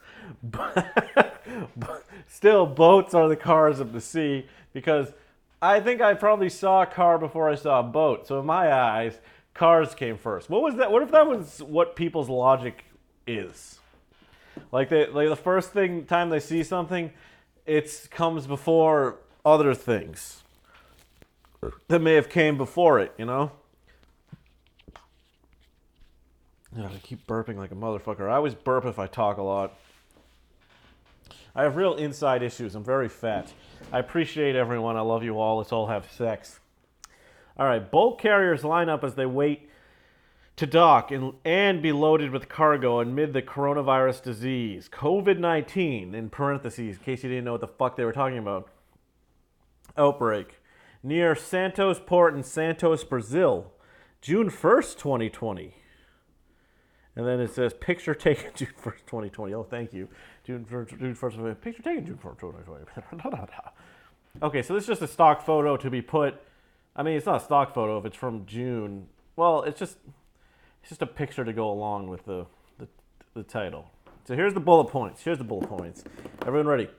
still 2.28 2.66
boats 2.66 3.14
are 3.14 3.28
the 3.28 3.36
cars 3.36 3.80
of 3.80 3.94
the 3.94 4.02
sea 4.02 4.46
because 4.74 5.14
I 5.62 5.80
think 5.80 6.02
I 6.02 6.14
probably 6.16 6.50
saw 6.50 6.82
a 6.84 6.86
car 6.86 7.18
before 7.18 7.50
I 7.50 7.56
saw 7.56 7.82
a 7.82 7.84
boat. 7.84 8.28
So 8.28 8.40
in 8.40 8.46
my 8.46 8.74
eyes, 8.74 9.20
cars 9.54 9.94
came 9.94 10.18
first. 10.18 10.50
What 10.50 10.62
was 10.62 10.76
that? 10.78 10.92
What 10.92 11.04
if 11.04 11.12
that 11.12 11.28
was 11.28 11.62
what 11.62 11.96
people's 11.96 12.30
logic 12.30 12.84
is? 13.28 13.80
Like 14.72 14.90
they, 14.90 15.06
like 15.08 15.30
the 15.30 15.36
first 15.36 15.72
thing 15.72 16.06
time 16.06 16.30
they 16.30 16.40
see 16.40 16.64
something, 16.64 17.12
it 17.66 18.08
comes 18.10 18.48
before 18.48 19.18
other 19.46 19.74
things 19.74 20.44
that 21.88 22.00
may 22.00 22.14
have 22.16 22.30
came 22.30 22.58
before 22.58 23.00
it. 23.00 23.14
You 23.18 23.26
know. 23.26 23.52
Yeah, 26.76 26.86
I 26.86 27.00
keep 27.04 27.28
burping 27.28 27.58
like 27.58 27.72
a 27.72 27.76
motherfucker. 27.76 28.30
I 28.30 28.36
always 28.36 28.56
burp 28.56 28.86
if 28.86 28.98
I 28.98 29.08
talk 29.08 29.38
a 29.38 29.42
lot. 29.42 29.78
I 31.54 31.64
have 31.64 31.76
real 31.76 31.96
inside 31.96 32.44
issues. 32.44 32.76
I'm 32.76 32.84
very 32.84 33.10
fat. 33.10 33.52
I 33.92 34.00
appreciate 34.00 34.56
everyone. 34.56 34.96
I 34.96 35.02
love 35.02 35.24
you 35.24 35.40
all. 35.40 35.58
Let's 35.58 35.74
all 35.74 35.88
have 35.88 36.10
sex. 36.10 36.62
All 37.58 37.66
right, 37.66 37.92
bulk 37.92 38.22
carriers 38.22 38.64
line 38.64 38.88
up 38.88 39.04
as 39.04 39.16
they 39.16 39.26
wait 39.26 39.70
to 40.56 40.66
dock 40.66 41.12
and, 41.12 41.34
and 41.44 41.82
be 41.82 41.92
loaded 41.92 42.32
with 42.32 42.48
cargo 42.48 43.02
amid 43.02 43.34
the 43.34 43.42
coronavirus 43.42 44.24
disease. 44.24 44.90
COVID 44.90 45.40
19, 45.40 46.16
in 46.16 46.30
parentheses, 46.30 46.98
in 46.98 47.04
case 47.04 47.24
you 47.24 47.30
didn't 47.30 47.46
know 47.46 47.54
what 47.54 47.62
the 47.62 47.68
fuck 47.68 47.98
they 47.98 48.06
were 48.06 48.14
talking 48.14 48.38
about. 48.38 48.70
Outbreak. 49.98 50.60
Near 51.04 51.36
Santos 51.36 52.00
Port 52.00 52.34
in 52.34 52.44
Santos, 52.44 53.04
Brazil, 53.04 53.74
June 54.22 54.50
1st, 54.50 54.98
2020. 54.98 55.76
And 57.16 57.28
then 57.28 57.40
it 57.40 57.54
says 57.54 57.74
picture 57.74 58.16
taken 58.16 58.52
June 58.56 58.74
1st, 58.82 59.06
2020. 59.06 59.54
Oh, 59.54 59.64
thank 59.64 59.94
you. 59.94 60.08
June 60.46 60.66
1st, 60.70 61.00
June 61.00 61.16
1st 61.16 61.62
picture 61.62 61.84
taken 61.84 62.06
June 62.06 62.20
1st, 62.24 62.40
2020. 62.40 62.86
okay, 64.44 64.62
so 64.62 64.74
this 64.74 64.84
is 64.84 64.88
just 64.88 65.02
a 65.02 65.08
stock 65.08 65.46
photo 65.46 65.76
to 65.78 65.90
be 65.90 66.02
put 66.02 66.42
I 66.96 67.04
mean, 67.04 67.16
it's 67.16 67.26
not 67.26 67.42
a 67.42 67.44
stock 67.44 67.74
photo 67.74 67.98
if 67.98 68.06
it's 68.06 68.18
from 68.18 68.46
June. 68.46 69.08
Well, 69.36 69.64
it's 69.64 69.80
just 69.80 69.98
it's 70.82 70.90
just 70.90 71.02
a 71.02 71.08
picture 71.08 71.46
to 71.46 71.54
go 71.54 71.72
along 71.72 72.10
with 72.10 72.26
the 72.26 72.46
the, 72.78 72.88
the 73.34 73.44
title. 73.44 73.90
So 74.26 74.36
here's 74.36 74.54
the 74.54 74.60
bullet 74.60 74.86
points. 74.86 75.24
Here's 75.24 75.38
the 75.38 75.44
bullet 75.44 75.70
points. 75.70 76.04
Everyone 76.46 76.68
ready? 76.68 76.90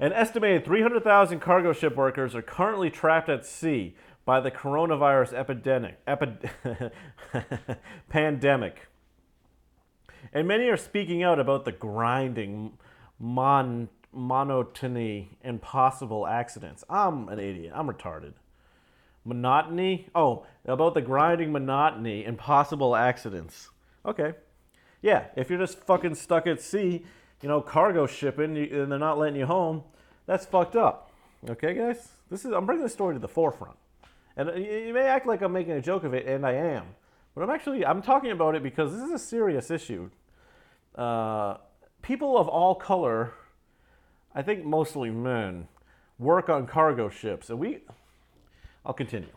An 0.00 0.12
estimated 0.12 0.64
300,000 0.64 1.38
cargo 1.40 1.72
ship 1.72 1.94
workers 1.94 2.34
are 2.34 2.42
currently 2.42 2.90
trapped 2.90 3.28
at 3.28 3.46
sea 3.46 3.94
by 4.24 4.40
the 4.40 4.50
coronavirus 4.50 5.34
epidemic, 5.34 5.98
epi- 6.06 6.48
pandemic. 8.08 8.88
And 10.34 10.48
many 10.48 10.68
are 10.68 10.76
speaking 10.76 11.22
out 11.22 11.38
about 11.38 11.64
the 11.64 11.70
grinding, 11.70 12.76
mon- 13.20 13.88
monotony 14.12 15.38
and 15.42 15.62
possible 15.62 16.26
accidents. 16.26 16.82
I'm 16.90 17.28
an 17.28 17.38
idiot. 17.38 17.72
I'm 17.74 17.86
retarded. 17.88 18.32
Monotony? 19.24 20.08
Oh, 20.12 20.44
about 20.66 20.94
the 20.94 21.00
grinding 21.00 21.52
monotony 21.52 22.24
and 22.24 22.36
possible 22.36 22.96
accidents. 22.96 23.70
Okay. 24.04 24.34
Yeah, 25.02 25.26
if 25.36 25.50
you're 25.50 25.58
just 25.58 25.78
fucking 25.84 26.16
stuck 26.16 26.46
at 26.48 26.60
sea, 26.60 27.04
you 27.40 27.48
know, 27.48 27.60
cargo 27.60 28.06
shipping, 28.06 28.56
and 28.56 28.90
they're 28.90 28.98
not 28.98 29.18
letting 29.18 29.38
you 29.38 29.46
home, 29.46 29.84
that's 30.26 30.46
fucked 30.46 30.76
up. 30.76 31.12
Okay, 31.48 31.74
guys? 31.74 32.08
This 32.30 32.44
is 32.44 32.52
I'm 32.52 32.66
bringing 32.66 32.84
the 32.84 32.90
story 32.90 33.14
to 33.14 33.20
the 33.20 33.28
forefront. 33.28 33.76
And 34.36 34.48
uh, 34.48 34.54
you 34.54 34.92
may 34.92 35.02
act 35.02 35.26
like 35.26 35.42
I'm 35.42 35.52
making 35.52 35.74
a 35.74 35.80
joke 35.80 36.04
of 36.04 36.14
it, 36.14 36.26
and 36.26 36.44
I 36.44 36.52
am. 36.52 36.86
But 37.34 37.42
I'm 37.42 37.50
actually 37.50 37.84
I'm 37.84 38.02
talking 38.02 38.30
about 38.30 38.54
it 38.54 38.62
because 38.62 38.92
this 38.92 39.02
is 39.02 39.10
a 39.10 39.18
serious 39.18 39.70
issue. 39.70 40.10
Uh, 40.94 41.56
people 42.02 42.38
of 42.38 42.48
all 42.48 42.74
color, 42.74 43.34
I 44.34 44.42
think 44.42 44.64
mostly 44.64 45.10
men, 45.10 45.68
work 46.18 46.48
on 46.48 46.66
cargo 46.66 47.08
ships, 47.08 47.50
and 47.50 47.58
we. 47.58 47.80
I'll 48.84 48.94
continue. 48.94 49.36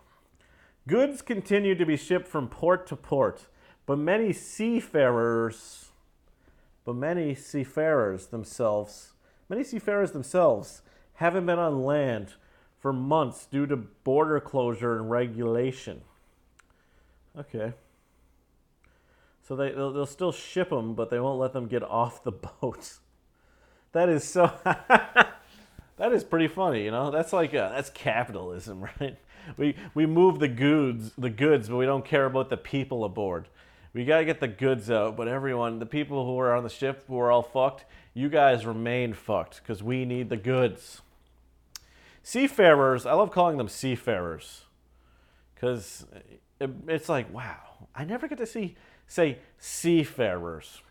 Goods 0.88 1.22
continue 1.22 1.76
to 1.76 1.86
be 1.86 1.98
shipped 1.98 2.28
from 2.28 2.48
port 2.48 2.88
to 2.88 2.96
port, 2.96 3.48
but 3.86 3.98
many 3.98 4.32
seafarers, 4.32 5.90
but 6.86 6.96
many 6.96 7.36
seafarers 7.36 8.28
themselves, 8.28 9.14
many 9.50 9.64
seafarers 9.64 10.12
themselves 10.12 10.82
haven't 11.16 11.46
been 11.46 11.60
on 11.60 11.84
land 11.84 12.36
for 12.80 12.94
months 12.94 13.46
due 13.46 13.66
to 13.66 13.76
border 13.76 14.40
closure 14.40 14.96
and 14.96 15.10
regulation. 15.10 16.02
Okay. 17.38 17.74
So 19.48 19.56
they 19.56 19.72
they'll, 19.72 19.94
they'll 19.94 20.06
still 20.06 20.34
ship 20.34 20.70
them, 20.70 20.94
but 20.94 21.10
they 21.10 21.20
won't 21.20 21.40
let 21.40 21.54
them 21.54 21.68
get 21.68 21.82
off 21.82 22.24
the 22.24 22.32
boats. 22.62 23.00
That 23.94 24.10
is 24.10 24.26
so. 24.26 24.52
that 24.64 26.12
is 26.12 26.24
pretty 26.26 26.50
funny, 26.50 26.84
you 26.84 26.92
know. 26.92 27.12
That's 27.12 27.32
like 27.32 27.54
uh, 27.54 27.70
that's 27.70 27.90
capitalism, 27.90 28.84
right? 29.00 29.18
We 29.56 29.76
we 29.94 30.06
move 30.06 30.40
the 30.40 30.50
goods, 30.50 31.14
the 31.18 31.30
goods, 31.30 31.70
but 31.70 31.78
we 31.78 31.86
don't 31.86 32.04
care 32.04 32.26
about 32.26 32.50
the 32.50 32.58
people 32.58 33.06
aboard. 33.06 33.48
We 33.94 34.04
gotta 34.04 34.26
get 34.26 34.42
the 34.42 34.50
goods 34.50 34.92
out, 34.92 35.16
but 35.16 35.30
everyone, 35.30 35.80
the 35.80 35.86
people 35.86 36.26
who 36.26 36.38
are 36.40 36.54
on 36.54 36.64
the 36.64 36.70
ship, 36.70 37.06
who 37.08 37.18
are 37.18 37.32
all 37.32 37.42
fucked, 37.42 37.86
you 38.14 38.28
guys 38.28 38.66
remain 38.66 39.14
fucked 39.14 39.62
because 39.64 39.82
we 39.82 40.04
need 40.04 40.30
the 40.30 40.38
goods. 40.38 41.02
Seafarers, 42.22 43.06
I 43.06 43.14
love 43.14 43.32
calling 43.32 43.56
them 43.56 43.70
seafarers 43.70 44.66
because 45.56 46.06
it, 46.60 46.70
it's 46.90 47.08
like 47.08 47.34
wow, 47.34 47.88
I 47.96 48.04
never 48.04 48.28
get 48.28 48.40
to 48.40 48.46
see 48.46 48.76
say 49.08 49.40
seafarers 49.58 50.82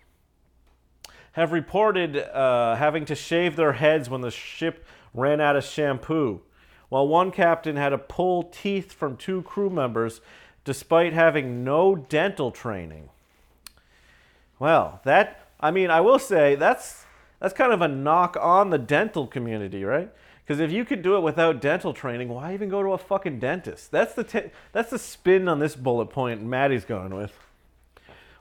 have 1.32 1.52
reported 1.52 2.16
uh, 2.16 2.74
having 2.76 3.04
to 3.04 3.14
shave 3.14 3.56
their 3.56 3.74
heads 3.74 4.08
when 4.08 4.22
the 4.22 4.30
ship 4.30 4.86
ran 5.12 5.38
out 5.38 5.54
of 5.54 5.62
shampoo, 5.62 6.40
while 6.88 7.06
one 7.06 7.30
captain 7.30 7.76
had 7.76 7.90
to 7.90 7.98
pull 7.98 8.42
teeth 8.44 8.90
from 8.90 9.18
two 9.18 9.42
crew 9.42 9.68
members 9.68 10.22
despite 10.64 11.12
having 11.12 11.62
no 11.62 11.94
dental 11.94 12.50
training. 12.50 13.10
Well, 14.58 15.00
that 15.04 15.40
I 15.60 15.70
mean, 15.70 15.90
I 15.90 16.00
will 16.00 16.18
say 16.18 16.54
that's 16.54 17.04
that's 17.38 17.52
kind 17.52 17.72
of 17.72 17.82
a 17.82 17.88
knock 17.88 18.36
on 18.40 18.70
the 18.70 18.78
dental 18.78 19.26
community, 19.26 19.84
right? 19.84 20.10
Because 20.42 20.58
if 20.58 20.70
you 20.70 20.84
could 20.84 21.02
do 21.02 21.16
it 21.16 21.20
without 21.20 21.60
dental 21.60 21.92
training, 21.92 22.28
why 22.28 22.54
even 22.54 22.68
go 22.68 22.82
to 22.82 22.92
a 22.92 22.98
fucking 22.98 23.40
dentist? 23.40 23.90
That's 23.90 24.14
the 24.14 24.24
t- 24.24 24.50
that's 24.72 24.90
the 24.90 24.98
spin 24.98 25.48
on 25.48 25.58
this 25.58 25.76
bullet 25.76 26.06
point 26.06 26.42
Maddie's 26.42 26.84
going 26.86 27.14
with. 27.14 27.38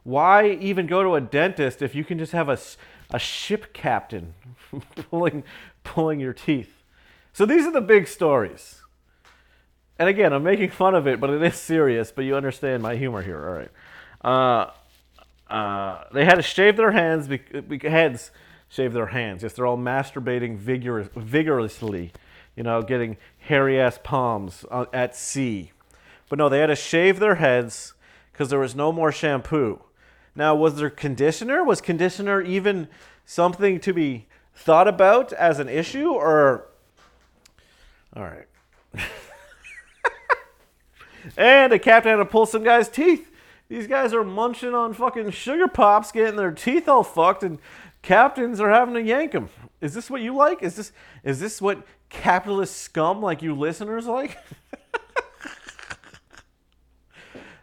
Why 0.06 0.50
even 0.62 0.86
go 0.86 1.02
to 1.02 1.16
a 1.16 1.22
dentist 1.22 1.82
if 1.82 1.96
you 1.96 2.06
can 2.06 2.20
just 2.20 2.32
have 2.32 2.48
a, 2.48 2.60
a 3.12 3.18
ship 3.18 3.74
captain 3.74 4.36
pulling, 5.10 5.44
pulling 5.84 6.20
your 6.20 6.32
teeth? 6.32 6.84
So 7.34 7.46
these 7.46 7.66
are 7.66 7.72
the 7.72 7.82
big 7.82 8.08
stories. 8.08 8.82
And 9.98 10.08
again, 10.08 10.32
I'm 10.32 10.44
making 10.44 10.70
fun 10.70 10.94
of 10.94 11.08
it, 11.08 11.20
but 11.20 11.32
it 11.32 11.42
is 11.42 11.56
serious, 11.56 12.12
but 12.12 12.24
you 12.24 12.36
understand 12.36 12.84
my 12.84 12.96
humor 12.96 13.24
here. 13.24 13.50
All 14.24 14.32
right. 14.32 14.72
Uh, 15.50 15.52
uh, 15.52 16.04
they 16.14 16.24
had 16.24 16.36
to 16.36 16.44
shave 16.44 16.78
their 16.78 16.92
hands, 16.92 17.28
be- 17.28 17.80
heads, 17.82 18.30
shave 18.70 18.94
their 18.94 19.08
hands. 19.08 19.42
Yes, 19.42 19.54
they're 19.54 19.66
all 19.66 19.78
masturbating 19.78 20.56
vigorous, 20.56 21.10
vigorously, 21.16 22.12
you 22.56 22.62
know, 22.62 22.84
getting 22.84 23.18
hairy 23.40 23.82
ass 23.82 24.00
palms 24.04 24.66
uh, 24.70 24.86
at 24.94 25.16
sea. 25.16 25.72
But 26.30 26.38
no, 26.38 26.48
they 26.48 26.60
had 26.60 26.68
to 26.68 26.76
shave 26.76 27.20
their 27.20 27.36
heads 27.36 27.96
because 28.32 28.50
there 28.50 28.60
was 28.60 28.76
no 28.76 28.92
more 28.92 29.12
shampoo. 29.12 29.82
Now, 30.36 30.56
was 30.56 30.75
there 30.75 30.89
conditioner? 30.89 31.63
Was 31.63 31.82
conditioner 31.82 32.42
even 32.42 32.88
something 33.25 33.80
to 33.82 33.94
be 33.94 34.27
thought 34.54 34.88
about 34.88 35.34
as 35.34 35.60
an 35.60 35.70
issue 35.70 36.10
or 36.10 36.68
all 38.15 38.24
right. 38.24 38.48
and 41.38 41.74
a 41.74 41.80
captain 41.80 42.12
had 42.12 42.18
to 42.18 42.25
pull 42.25 42.46
some 42.46 42.63
guy's 42.63 42.88
teeth. 42.88 43.30
These 43.68 43.88
guys 43.88 44.13
are 44.13 44.24
munching 44.24 44.74
on 44.74 44.94
fucking 44.94 45.32
sugar 45.32 45.68
pops, 45.68 46.12
getting 46.12 46.38
their 46.38 46.51
teeth 46.51 46.88
all 46.88 47.04
fucked, 47.04 47.44
and 47.44 47.60
captains 48.01 48.62
are 48.62 48.70
having 48.70 48.94
to 48.94 49.01
yank 49.01 49.34
them. 49.34 49.50
Is 49.82 49.94
this 49.94 50.10
what 50.10 50.22
you 50.22 50.34
like? 50.34 50.63
Is 50.63 50.75
this 50.75 50.92
is 51.24 51.39
this 51.39 51.62
what 51.62 51.86
capitalist 52.10 52.77
scum 52.77 53.22
like 53.22 53.42
you 53.42 53.54
listeners 53.54 54.06
like? 54.06 54.38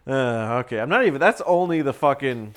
Uh, 0.05 0.61
okay, 0.65 0.79
I'm 0.79 0.89
not 0.89 1.05
even. 1.05 1.19
That's 1.19 1.41
only 1.45 1.81
the 1.81 1.93
fucking 1.93 2.55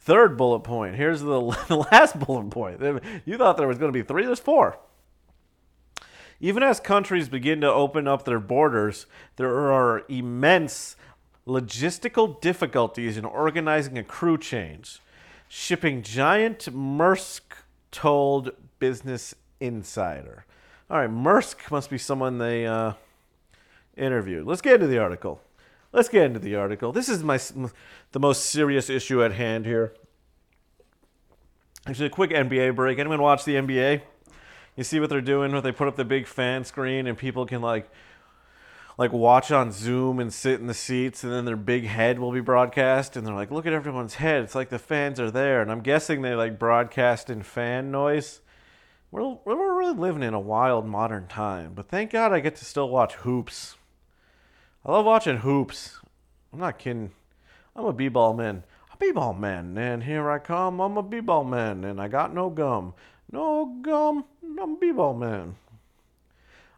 third 0.00 0.36
bullet 0.36 0.60
point. 0.60 0.96
Here's 0.96 1.20
the, 1.20 1.40
the 1.68 1.76
last 1.92 2.18
bullet 2.18 2.50
point. 2.50 2.80
You 3.24 3.38
thought 3.38 3.56
there 3.56 3.68
was 3.68 3.78
going 3.78 3.92
to 3.92 3.96
be 3.96 4.02
three. 4.02 4.24
There's 4.24 4.40
four. 4.40 4.78
Even 6.40 6.64
as 6.64 6.80
countries 6.80 7.28
begin 7.28 7.60
to 7.60 7.72
open 7.72 8.08
up 8.08 8.24
their 8.24 8.40
borders, 8.40 9.06
there 9.36 9.72
are 9.72 10.02
immense 10.08 10.96
logistical 11.46 12.40
difficulties 12.40 13.16
in 13.16 13.24
organizing 13.24 13.96
a 13.96 14.02
crew 14.02 14.36
change. 14.36 15.00
Shipping 15.48 16.02
giant 16.02 16.68
Maersk 16.74 17.42
told 17.92 18.50
Business 18.80 19.36
Insider. 19.60 20.44
All 20.90 20.98
right, 20.98 21.10
Maersk 21.10 21.70
must 21.70 21.90
be 21.90 21.98
someone 21.98 22.38
they 22.38 22.66
uh, 22.66 22.94
interviewed. 23.96 24.46
Let's 24.46 24.62
get 24.62 24.74
into 24.74 24.88
the 24.88 24.98
article 24.98 25.40
let's 25.92 26.08
get 26.08 26.24
into 26.24 26.38
the 26.38 26.56
article. 26.56 26.92
This 26.92 27.08
is 27.08 27.22
my 27.22 27.38
the 28.12 28.20
most 28.20 28.46
serious 28.46 28.90
issue 28.90 29.22
at 29.22 29.32
hand 29.32 29.66
here. 29.66 29.94
Actually, 31.86 32.06
a 32.06 32.10
quick 32.10 32.30
NBA 32.30 32.76
break. 32.76 32.98
Anyone 32.98 33.20
watch 33.20 33.44
the 33.44 33.54
NBA? 33.54 34.02
You 34.76 34.84
see 34.84 35.00
what 35.00 35.10
they're 35.10 35.20
doing? 35.20 35.52
Where 35.52 35.60
they 35.60 35.72
put 35.72 35.88
up 35.88 35.96
the 35.96 36.04
big 36.04 36.26
fan 36.26 36.64
screen 36.64 37.06
and 37.06 37.18
people 37.18 37.44
can 37.44 37.60
like 37.60 37.90
like 38.98 39.12
watch 39.12 39.50
on 39.50 39.72
Zoom 39.72 40.20
and 40.20 40.32
sit 40.32 40.60
in 40.60 40.66
the 40.66 40.74
seats, 40.74 41.24
and 41.24 41.32
then 41.32 41.44
their 41.44 41.56
big 41.56 41.86
head 41.86 42.18
will 42.18 42.30
be 42.30 42.40
broadcast, 42.40 43.16
and 43.16 43.26
they're 43.26 43.34
like, 43.34 43.50
"Look 43.50 43.66
at 43.66 43.72
everyone's 43.72 44.14
head! 44.14 44.42
It's 44.42 44.54
like 44.54 44.68
the 44.68 44.78
fans 44.78 45.18
are 45.18 45.30
there." 45.30 45.62
And 45.62 45.72
I'm 45.72 45.80
guessing 45.80 46.22
they 46.22 46.34
like 46.34 46.58
broadcast 46.58 47.30
in 47.30 47.42
fan 47.42 47.90
noise. 47.90 48.40
We're 49.10 49.38
we're 49.44 49.78
really 49.78 49.98
living 49.98 50.22
in 50.22 50.34
a 50.34 50.40
wild 50.40 50.86
modern 50.86 51.26
time, 51.26 51.72
but 51.74 51.88
thank 51.88 52.10
God 52.10 52.32
I 52.32 52.40
get 52.40 52.56
to 52.56 52.64
still 52.64 52.88
watch 52.88 53.14
hoops. 53.14 53.76
I 54.84 54.92
love 54.92 55.04
watching 55.04 55.38
hoops. 55.38 56.00
I'm 56.52 56.58
not 56.58 56.78
kidding. 56.78 57.12
I'm 57.76 57.84
a 57.84 57.92
b-ball 57.92 58.34
man. 58.34 58.64
A 58.92 58.96
b-ball 58.96 59.34
man, 59.34 59.78
and 59.78 60.02
here 60.02 60.30
I 60.30 60.38
come. 60.38 60.80
I'm 60.80 60.96
a 60.96 61.02
b-ball 61.02 61.44
man, 61.44 61.84
and 61.84 62.00
I 62.00 62.08
got 62.08 62.34
no 62.34 62.50
gum. 62.50 62.94
No 63.30 63.76
gum. 63.82 64.24
I'm 64.42 64.58
a 64.58 64.76
b-ball 64.76 65.14
man. 65.14 65.56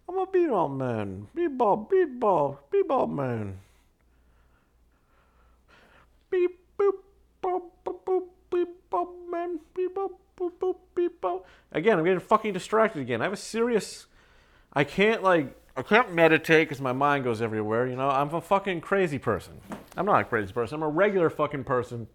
I'm 0.09 0.19
a 0.19 0.27
b-ball 0.27 0.69
man. 0.69 1.29
B-ball, 1.35 1.89
b-ball, 1.91 2.61
b-ball 2.71 3.07
man. 3.07 3.59
Beep 6.31 6.59
boop 6.79 6.93
boop 7.43 7.63
boop 7.85 8.25
boop 8.95 9.09
man 9.31 9.59
beep 9.75 9.95
boop 9.95 10.13
boop 10.39 10.77
beep 10.95 11.21
bop. 11.21 11.47
Again, 11.73 11.99
I'm 11.99 12.05
getting 12.05 12.21
fucking 12.21 12.53
distracted 12.53 13.01
again. 13.01 13.21
I 13.21 13.25
have 13.25 13.33
a 13.33 13.37
serious. 13.37 14.07
I 14.73 14.85
can't 14.85 15.23
like 15.23 15.57
I 15.77 15.83
can't 15.83 16.15
meditate 16.15 16.69
because 16.69 16.81
my 16.81 16.93
mind 16.93 17.25
goes 17.25 17.43
everywhere. 17.43 17.89
You 17.89 17.97
know, 17.97 18.09
I'm 18.09 18.33
a 18.33 18.41
fucking 18.41 18.81
crazy 18.81 19.19
person. 19.19 19.55
I'm 19.97 20.07
not 20.07 20.21
a 20.21 20.25
crazy 20.25 20.53
person. 20.53 20.77
I'm 20.77 20.83
a 20.83 20.89
regular 20.89 21.29
fucking 21.29 21.65
person. 21.65 22.07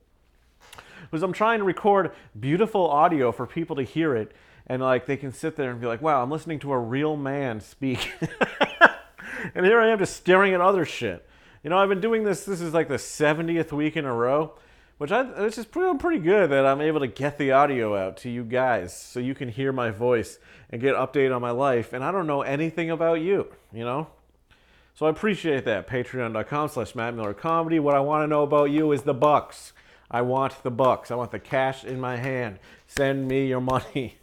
Because 1.02 1.24
I'm 1.24 1.34
trying 1.34 1.60
to 1.60 1.66
record 1.66 2.12
beautiful 2.40 2.88
audio 2.90 3.32
for 3.32 3.46
people 3.46 3.76
to 3.76 3.84
hear 3.84 4.16
it, 4.16 4.32
and 4.68 4.82
like 4.82 5.08
they 5.08 5.18
can 5.18 5.34
sit 5.34 5.56
there 5.58 5.72
and 5.72 5.82
be 5.82 5.88
like, 5.88 6.02
"Wow, 6.02 6.24
I'm 6.24 6.30
listening 6.30 6.60
to 6.60 6.72
a 6.72 6.80
real 6.80 7.18
man 7.18 7.60
speak." 7.60 8.12
and 9.56 9.66
here 9.66 9.80
I 9.80 9.90
am 9.90 10.00
just 10.00 10.16
staring 10.16 10.54
at 10.54 10.62
other 10.62 10.86
shit. 10.86 11.28
You 11.64 11.70
know, 11.70 11.78
I've 11.78 11.90
been 11.90 12.02
doing 12.02 12.24
this. 12.24 12.46
This 12.46 12.62
is 12.62 12.74
like 12.74 12.88
the 12.88 12.96
70th 12.96 13.74
week 13.74 13.98
in 13.98 14.06
a 14.06 14.14
row 14.14 14.54
which 15.00 15.12
I 15.14 15.22
it's 15.46 15.56
just 15.56 15.72
pretty, 15.72 15.98
pretty 15.98 16.20
good 16.20 16.52
that 16.52 16.66
I'm 16.66 16.82
able 16.82 17.00
to 17.00 17.08
get 17.08 17.38
the 17.38 17.54
audio 17.54 17.96
out 17.96 18.18
to 18.18 18.30
you 18.30 18.44
guys 18.44 18.96
so 18.96 19.20
you 19.20 19.34
can 19.34 19.48
hear 19.50 19.72
my 19.72 19.90
voice 19.90 20.40
and 20.70 20.82
get 20.82 20.94
update 20.94 21.34
on 21.34 21.42
my 21.42 21.52
life. 21.52 21.94
And 21.94 22.04
I 22.04 22.12
don't 22.12 22.28
know 22.28 22.42
anything 22.42 22.92
about 22.92 23.22
you, 23.22 23.48
you 23.74 23.86
know. 23.86 24.08
So 24.94 25.06
I 25.06 25.10
appreciate 25.10 25.64
that. 25.64 25.88
Patreon.com 25.88 26.68
slash 26.68 26.94
Matt 26.96 27.16
Miller 27.16 27.34
Comedy. 27.34 27.80
What 27.80 27.96
I 27.96 28.02
want 28.02 28.24
to 28.24 28.28
know 28.28 28.44
about 28.44 28.72
you 28.72 28.92
is 28.92 29.04
the 29.04 29.14
bucks. 29.14 29.72
I 30.12 30.22
want 30.22 30.62
the 30.64 30.72
bucks. 30.72 31.12
I 31.12 31.16
want 31.16 31.32
the 31.32 31.40
cash 31.40 31.86
in 31.86 32.02
my 32.02 32.18
hand. 32.18 32.60
Send 32.86 33.26
me 33.26 33.48
your 33.48 33.62
money. 33.62 34.18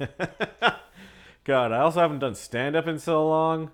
God, 1.44 1.72
I 1.72 1.78
also 1.78 2.00
haven't 2.00 2.18
done 2.18 2.34
stand 2.34 2.76
up 2.76 2.86
in 2.86 2.98
so 2.98 3.26
long. 3.26 3.70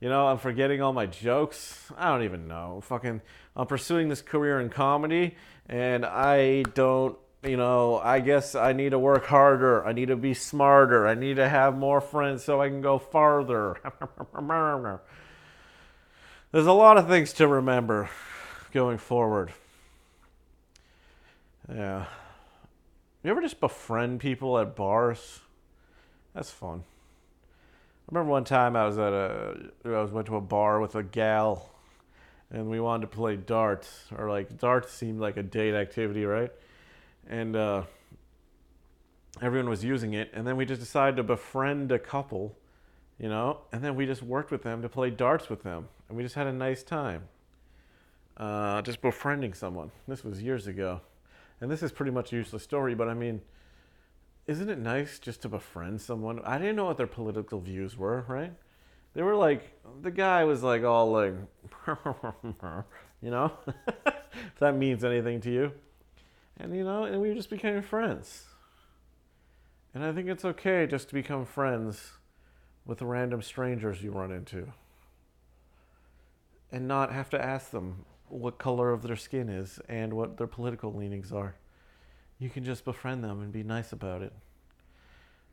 You 0.00 0.08
know, 0.08 0.28
I'm 0.28 0.38
forgetting 0.38 0.80
all 0.80 0.92
my 0.94 1.04
jokes. 1.04 1.90
I 1.98 2.08
don't 2.08 2.22
even 2.22 2.48
know. 2.48 2.80
Fucking, 2.84 3.20
I'm 3.56 3.66
pursuing 3.66 4.08
this 4.08 4.22
career 4.22 4.60
in 4.60 4.70
comedy, 4.70 5.36
and 5.68 6.06
I 6.06 6.62
don't, 6.62 7.18
you 7.42 7.56
know, 7.56 7.98
I 7.98 8.20
guess 8.20 8.54
I 8.54 8.72
need 8.72 8.90
to 8.90 8.98
work 8.98 9.26
harder. 9.26 9.84
I 9.86 9.92
need 9.92 10.08
to 10.08 10.16
be 10.16 10.34
smarter. 10.34 11.06
I 11.06 11.14
need 11.14 11.36
to 11.36 11.48
have 11.48 11.76
more 11.76 12.00
friends 12.00 12.42
so 12.44 12.60
I 12.60 12.68
can 12.68 12.80
go 12.80 12.98
farther. 12.98 13.76
There's 16.52 16.66
a 16.66 16.72
lot 16.72 16.96
of 16.96 17.06
things 17.06 17.34
to 17.34 17.46
remember 17.46 18.08
going 18.72 18.98
forward. 18.98 19.52
Yeah. 21.68 22.06
You 23.22 23.30
ever 23.30 23.42
just 23.42 23.60
befriend 23.60 24.20
people 24.20 24.58
at 24.58 24.74
bars? 24.74 25.40
That's 26.34 26.50
fun. 26.50 26.84
I 28.08 28.14
remember 28.14 28.30
one 28.30 28.44
time 28.44 28.74
I 28.74 28.86
was 28.86 28.96
at 28.96 29.12
a 29.12 29.70
I 29.84 30.00
was 30.00 30.10
went 30.10 30.28
to 30.28 30.36
a 30.36 30.40
bar 30.40 30.80
with 30.80 30.94
a 30.94 31.02
gal 31.02 31.70
and 32.50 32.68
we 32.68 32.80
wanted 32.80 33.10
to 33.10 33.16
play 33.16 33.36
darts 33.36 34.04
or 34.16 34.30
like 34.30 34.58
darts 34.58 34.92
seemed 34.92 35.20
like 35.20 35.36
a 35.36 35.42
date 35.42 35.74
activity, 35.74 36.24
right? 36.24 36.50
And 37.28 37.54
uh, 37.56 37.82
everyone 39.42 39.68
was 39.68 39.84
using 39.84 40.14
it 40.14 40.30
and 40.32 40.46
then 40.46 40.56
we 40.56 40.64
just 40.64 40.80
decided 40.80 41.16
to 41.16 41.22
befriend 41.22 41.92
a 41.92 41.98
couple, 41.98 42.56
you 43.18 43.28
know, 43.28 43.58
and 43.72 43.82
then 43.82 43.94
we 43.96 44.06
just 44.06 44.22
worked 44.22 44.50
with 44.50 44.62
them 44.62 44.82
to 44.82 44.88
play 44.88 45.10
darts 45.10 45.50
with 45.50 45.62
them 45.62 45.88
and 46.08 46.16
we 46.16 46.22
just 46.22 46.34
had 46.34 46.46
a 46.46 46.52
nice 46.52 46.82
time. 46.82 47.28
Uh, 48.36 48.80
just 48.82 49.02
befriending 49.02 49.52
someone. 49.52 49.90
This 50.06 50.22
was 50.22 50.40
years 50.40 50.68
ago. 50.68 51.00
And 51.60 51.70
this 51.70 51.82
is 51.82 51.90
pretty 51.90 52.12
much 52.12 52.32
a 52.32 52.36
useless 52.36 52.62
story, 52.62 52.94
but 52.94 53.08
I 53.08 53.14
mean, 53.14 53.40
isn't 54.46 54.70
it 54.70 54.78
nice 54.78 55.18
just 55.18 55.42
to 55.42 55.48
befriend 55.48 56.00
someone? 56.00 56.40
I 56.44 56.56
didn't 56.56 56.76
know 56.76 56.86
what 56.86 56.96
their 56.96 57.08
political 57.08 57.60
views 57.60 57.98
were, 57.98 58.24
right? 58.28 58.52
They 59.18 59.24
were 59.24 59.34
like, 59.34 59.72
the 60.00 60.12
guy 60.12 60.44
was 60.44 60.62
like 60.62 60.84
all 60.84 61.10
like, 61.10 61.34
you 63.20 63.32
know, 63.32 63.50
if 64.06 64.60
that 64.60 64.76
means 64.76 65.02
anything 65.02 65.40
to 65.40 65.50
you. 65.50 65.72
And, 66.56 66.76
you 66.76 66.84
know, 66.84 67.02
and 67.02 67.20
we 67.20 67.34
just 67.34 67.50
became 67.50 67.82
friends. 67.82 68.44
And 69.92 70.04
I 70.04 70.12
think 70.12 70.28
it's 70.28 70.44
okay 70.44 70.86
just 70.86 71.08
to 71.08 71.14
become 71.14 71.44
friends 71.44 72.12
with 72.86 72.98
the 72.98 73.06
random 73.06 73.42
strangers 73.42 74.04
you 74.04 74.12
run 74.12 74.30
into 74.30 74.72
and 76.70 76.86
not 76.86 77.12
have 77.12 77.28
to 77.30 77.44
ask 77.44 77.72
them 77.72 78.04
what 78.28 78.58
color 78.58 78.92
of 78.92 79.02
their 79.02 79.16
skin 79.16 79.48
is 79.48 79.80
and 79.88 80.12
what 80.12 80.36
their 80.36 80.46
political 80.46 80.94
leanings 80.94 81.32
are. 81.32 81.56
You 82.38 82.50
can 82.50 82.62
just 82.62 82.84
befriend 82.84 83.24
them 83.24 83.42
and 83.42 83.52
be 83.52 83.64
nice 83.64 83.90
about 83.90 84.22
it. 84.22 84.32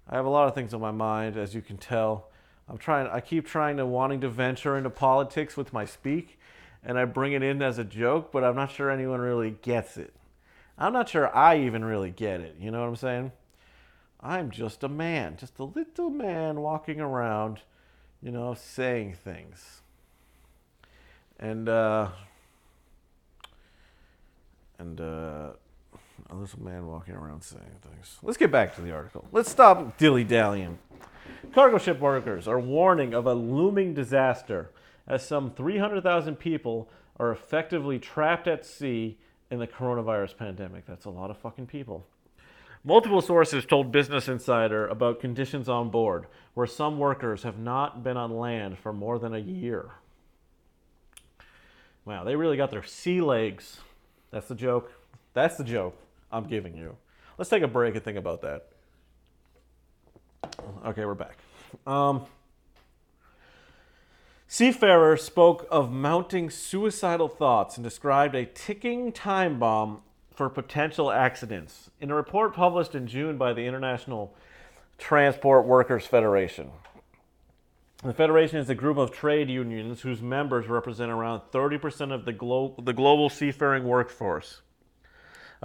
I 0.08 0.18
have 0.18 0.28
a 0.28 0.30
lot 0.30 0.48
of 0.48 0.54
things 0.54 0.72
on 0.76 0.82
my 0.82 0.92
mind, 0.92 1.36
as 1.36 1.56
you 1.56 1.64
can 1.64 1.78
tell. 1.78 2.30
I'm 2.68 2.78
trying. 2.78 3.08
I 3.08 3.20
keep 3.20 3.46
trying 3.46 3.78
to 3.78 3.86
wanting 3.86 4.22
to 4.22 4.30
venture 4.30 4.78
into 4.78 4.90
politics 4.90 5.56
with 5.56 5.72
my 5.72 5.86
speak, 5.86 6.40
and 6.84 6.98
I 6.98 7.06
bring 7.06 7.34
it 7.34 7.44
in 7.44 7.62
as 7.62 7.78
a 7.78 7.84
joke, 7.84 8.32
but 8.32 8.44
I'm 8.44 8.56
not 8.56 8.72
sure 8.72 8.90
anyone 8.90 9.20
really 9.20 9.52
gets 9.62 9.98
it. 9.98 10.14
I'm 10.78 10.92
not 10.92 11.10
sure 11.10 11.34
I 11.36 11.60
even 11.60 11.86
really 11.86 12.12
get 12.12 12.42
it. 12.42 12.56
You 12.60 12.72
know 12.72 12.82
what 12.82 12.88
I'm 12.88 12.96
saying? 12.96 13.32
I'm 14.20 14.50
just 14.50 14.84
a 14.84 14.90
man, 14.90 15.38
just 15.38 15.60
a 15.60 15.64
little 15.64 16.10
man 16.10 16.60
walking 16.62 17.00
around, 17.00 17.62
you 18.22 18.32
know, 18.32 18.56
saying 18.56 19.16
things. 19.24 19.82
And 21.40 21.70
uh, 21.70 22.10
and 24.80 25.00
uh, 25.00 25.50
Oh, 26.32 26.44
a 26.44 26.64
man 26.64 26.88
walking 26.88 27.14
around 27.14 27.44
saying 27.44 27.64
things. 27.82 28.18
Let's 28.24 28.38
get 28.38 28.52
back 28.52 28.76
to 28.76 28.82
the 28.82 28.92
article. 28.92 29.26
Let's 29.32 29.52
stop 29.52 29.98
dilly 29.98 30.24
dallying. 30.24 30.80
Cargo 31.54 31.78
ship 31.78 32.00
workers 32.00 32.48
are 32.48 32.60
warning 32.60 33.14
of 33.14 33.28
a 33.28 33.34
looming 33.34 33.94
disaster 33.94 34.72
as 35.08 35.26
some 35.26 35.52
300,000 35.52 36.36
people 36.38 36.90
are 37.20 37.32
effectively 37.32 38.00
trapped 38.00 38.48
at 38.48 38.66
sea 38.66 39.18
in 39.52 39.60
the 39.60 39.68
coronavirus 39.68 40.36
pandemic. 40.36 40.86
That's 40.88 41.06
a 41.06 41.12
lot 41.12 41.30
of 41.30 41.38
fucking 41.38 41.68
people. 41.68 42.08
Multiple 42.84 43.22
sources 43.22 43.66
told 43.66 43.92
Business 43.92 44.28
Insider 44.28 44.88
about 44.88 45.20
conditions 45.20 45.70
on 45.70 45.90
board, 45.90 46.26
where 46.56 46.68
some 46.68 46.98
workers 46.98 47.44
have 47.44 47.58
not 47.58 48.04
been 48.04 48.18
on 48.18 48.36
land 48.36 48.78
for 48.78 48.92
more 48.92 49.20
than 49.20 49.34
a 49.34 49.40
year. 49.40 49.92
Wow, 52.04 52.24
they 52.24 52.36
really 52.36 52.58
got 52.58 52.72
their 52.72 52.84
sea 52.84 53.22
legs. 53.22 53.80
That's 54.32 54.48
the 54.48 54.56
joke. 54.56 54.92
That's 55.34 55.58
the 55.58 55.64
joke 55.64 55.96
I'm 56.36 56.44
giving 56.44 56.76
you. 56.76 56.98
Let's 57.38 57.50
take 57.50 57.64
a 57.64 57.68
break 57.68 57.96
and 57.96 58.04
think 58.04 58.18
about 58.18 58.42
that. 58.42 58.68
Okay, 60.86 61.06
we're 61.06 61.16
back. 61.16 61.38
Um, 61.88 62.26
Seafarer 64.48 65.16
spoke 65.16 65.66
of 65.72 65.94
mounting 65.94 66.50
suicidal 66.50 67.30
thoughts 67.30 67.78
and 67.78 67.84
described 67.86 68.36
a 68.36 68.46
ticking 68.46 69.14
time 69.14 69.60
bomb 69.60 70.02
for 70.34 70.50
potential 70.50 71.10
accidents 71.10 71.90
in 72.02 72.12
a 72.12 72.16
report 72.16 72.54
published 72.54 72.96
in 72.96 73.08
June 73.08 73.38
by 73.38 73.54
the 73.54 73.66
International 73.66 74.36
Transport 74.98 75.66
Workers 75.66 76.06
Federation. 76.06 76.70
The 78.04 78.14
Federation 78.14 78.60
is 78.60 78.70
a 78.70 78.76
group 78.76 78.98
of 78.98 79.12
trade 79.12 79.50
unions 79.50 80.02
whose 80.02 80.22
members 80.22 80.68
represent 80.68 81.12
around 81.12 81.44
30% 81.54 82.14
of 82.14 82.26
the, 82.26 82.34
glo- 82.34 82.76
the 82.84 82.94
global 82.94 83.30
seafaring 83.30 83.86
workforce. 83.86 84.62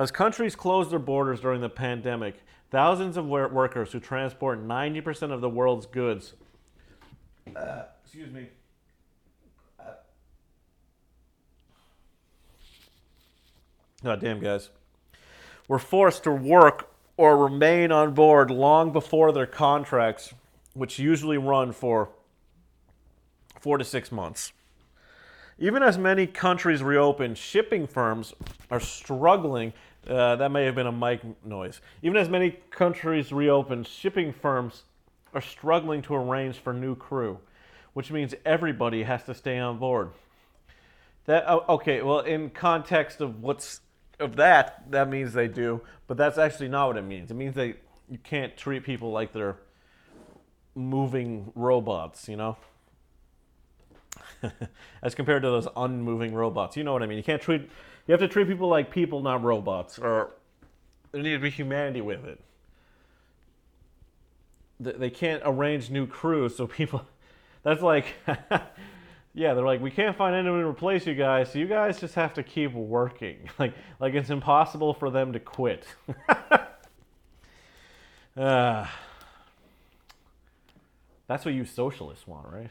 As 0.00 0.10
countries 0.10 0.56
closed 0.56 0.90
their 0.90 0.98
borders 0.98 1.40
during 1.40 1.60
the 1.60 1.68
pandemic, 1.68 2.36
thousands 2.70 3.18
of 3.18 3.26
workers 3.26 3.92
who 3.92 4.00
transport 4.00 4.66
90% 4.66 5.30
of 5.30 5.42
the 5.42 5.48
world's 5.50 5.84
goods. 5.84 6.32
Uh, 7.54 7.82
excuse 8.02 8.32
me. 8.32 8.48
God 14.02 14.20
damn, 14.22 14.40
guys. 14.40 14.70
Were 15.68 15.78
forced 15.78 16.24
to 16.24 16.32
work 16.32 16.88
or 17.18 17.36
remain 17.36 17.92
on 17.92 18.14
board 18.14 18.50
long 18.50 18.94
before 18.94 19.32
their 19.32 19.44
contracts, 19.44 20.32
which 20.72 20.98
usually 20.98 21.36
run 21.36 21.72
for 21.72 22.08
four 23.60 23.76
to 23.76 23.84
six 23.84 24.10
months. 24.10 24.54
Even 25.62 25.82
as 25.82 25.98
many 25.98 26.26
countries 26.26 26.82
reopen, 26.82 27.34
shipping 27.34 27.86
firms 27.86 28.32
are 28.70 28.80
struggling. 28.80 29.74
Uh, 30.08 30.36
that 30.36 30.50
may 30.50 30.64
have 30.64 30.74
been 30.74 30.86
a 30.86 30.92
mic 30.92 31.20
noise. 31.44 31.80
Even 32.02 32.16
as 32.16 32.28
many 32.28 32.56
countries 32.70 33.32
reopen, 33.32 33.84
shipping 33.84 34.32
firms 34.32 34.84
are 35.34 35.40
struggling 35.40 36.02
to 36.02 36.14
arrange 36.14 36.56
for 36.56 36.72
new 36.72 36.94
crew, 36.94 37.38
which 37.92 38.10
means 38.10 38.34
everybody 38.44 39.02
has 39.02 39.22
to 39.24 39.34
stay 39.34 39.58
on 39.58 39.78
board. 39.78 40.10
That 41.26 41.44
oh, 41.46 41.64
okay? 41.74 42.02
Well, 42.02 42.20
in 42.20 42.50
context 42.50 43.20
of 43.20 43.42
what's 43.42 43.80
of 44.18 44.36
that, 44.36 44.90
that 44.90 45.08
means 45.08 45.32
they 45.32 45.48
do, 45.48 45.82
but 46.06 46.16
that's 46.16 46.38
actually 46.38 46.68
not 46.68 46.88
what 46.88 46.96
it 46.96 47.02
means. 47.02 47.30
It 47.30 47.34
means 47.34 47.54
they 47.54 47.74
you 48.08 48.18
can't 48.24 48.56
treat 48.56 48.84
people 48.84 49.12
like 49.12 49.32
they're 49.32 49.56
moving 50.74 51.52
robots, 51.54 52.28
you 52.28 52.36
know. 52.36 52.56
as 55.02 55.14
compared 55.14 55.42
to 55.42 55.48
those 55.48 55.68
unmoving 55.76 56.34
robots. 56.34 56.76
You 56.76 56.84
know 56.84 56.92
what 56.92 57.02
I 57.02 57.06
mean? 57.06 57.18
You 57.18 57.24
can't 57.24 57.42
treat 57.42 57.70
you 58.06 58.12
have 58.12 58.20
to 58.20 58.28
treat 58.28 58.48
people 58.48 58.68
like 58.68 58.90
people, 58.90 59.22
not 59.22 59.42
robots, 59.42 59.98
or 59.98 60.32
there 61.12 61.22
needs 61.22 61.36
to 61.36 61.42
be 61.42 61.50
humanity 61.50 62.00
with 62.00 62.24
it. 62.24 62.40
They 64.80 65.10
can't 65.10 65.42
arrange 65.44 65.90
new 65.90 66.06
crews, 66.06 66.56
so 66.56 66.66
people. 66.66 67.04
That's 67.62 67.82
like, 67.82 68.06
yeah, 69.34 69.52
they're 69.52 69.66
like, 69.66 69.82
we 69.82 69.90
can't 69.90 70.16
find 70.16 70.34
anyone 70.34 70.60
to 70.60 70.66
replace 70.66 71.06
you 71.06 71.14
guys, 71.14 71.52
so 71.52 71.58
you 71.58 71.66
guys 71.66 72.00
just 72.00 72.14
have 72.14 72.32
to 72.34 72.42
keep 72.42 72.72
working. 72.72 73.48
Like, 73.58 73.74
like 73.98 74.14
it's 74.14 74.30
impossible 74.30 74.94
for 74.94 75.10
them 75.10 75.34
to 75.34 75.40
quit. 75.40 75.84
uh, 78.36 78.86
that's 81.26 81.44
what 81.44 81.52
you 81.52 81.66
socialists 81.66 82.26
want, 82.26 82.46
right? 82.50 82.70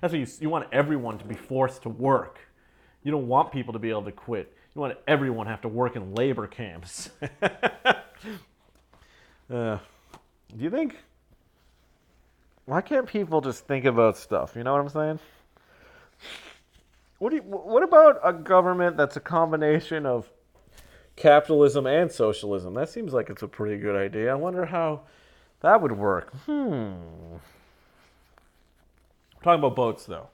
That's 0.00 0.12
what 0.12 0.18
you, 0.18 0.26
you 0.40 0.48
want 0.48 0.68
everyone 0.72 1.18
to 1.18 1.24
be 1.26 1.34
forced 1.34 1.82
to 1.82 1.90
work. 1.90 2.40
You 3.02 3.10
don't 3.10 3.28
want 3.28 3.52
people 3.52 3.72
to 3.72 3.78
be 3.78 3.90
able 3.90 4.04
to 4.04 4.12
quit. 4.12 4.52
You 4.74 4.80
want 4.80 4.96
everyone 5.08 5.46
to 5.46 5.50
have 5.50 5.62
to 5.62 5.68
work 5.68 5.96
in 5.96 6.14
labor 6.14 6.46
camps. 6.46 7.10
uh, 7.42 7.48
do 9.48 9.78
you 10.58 10.70
think? 10.70 10.96
Why 12.66 12.80
can't 12.80 13.06
people 13.06 13.40
just 13.40 13.66
think 13.66 13.84
about 13.84 14.16
stuff? 14.16 14.54
You 14.54 14.62
know 14.62 14.72
what 14.72 14.80
I'm 14.80 14.88
saying? 14.88 15.18
What 17.18 17.30
do 17.30 17.36
you, 17.36 17.42
What 17.42 17.82
about 17.82 18.20
a 18.22 18.32
government 18.32 18.96
that's 18.96 19.16
a 19.16 19.20
combination 19.20 20.06
of 20.06 20.30
capitalism 21.16 21.86
and 21.86 22.10
socialism? 22.10 22.74
That 22.74 22.88
seems 22.88 23.12
like 23.12 23.28
it's 23.28 23.42
a 23.42 23.48
pretty 23.48 23.76
good 23.76 23.96
idea. 23.96 24.30
I 24.30 24.34
wonder 24.34 24.66
how 24.66 25.02
that 25.60 25.82
would 25.82 25.92
work. 25.92 26.32
Hmm. 26.46 26.92
We're 29.34 29.42
talking 29.42 29.58
about 29.58 29.74
boats, 29.74 30.04
though. 30.06 30.28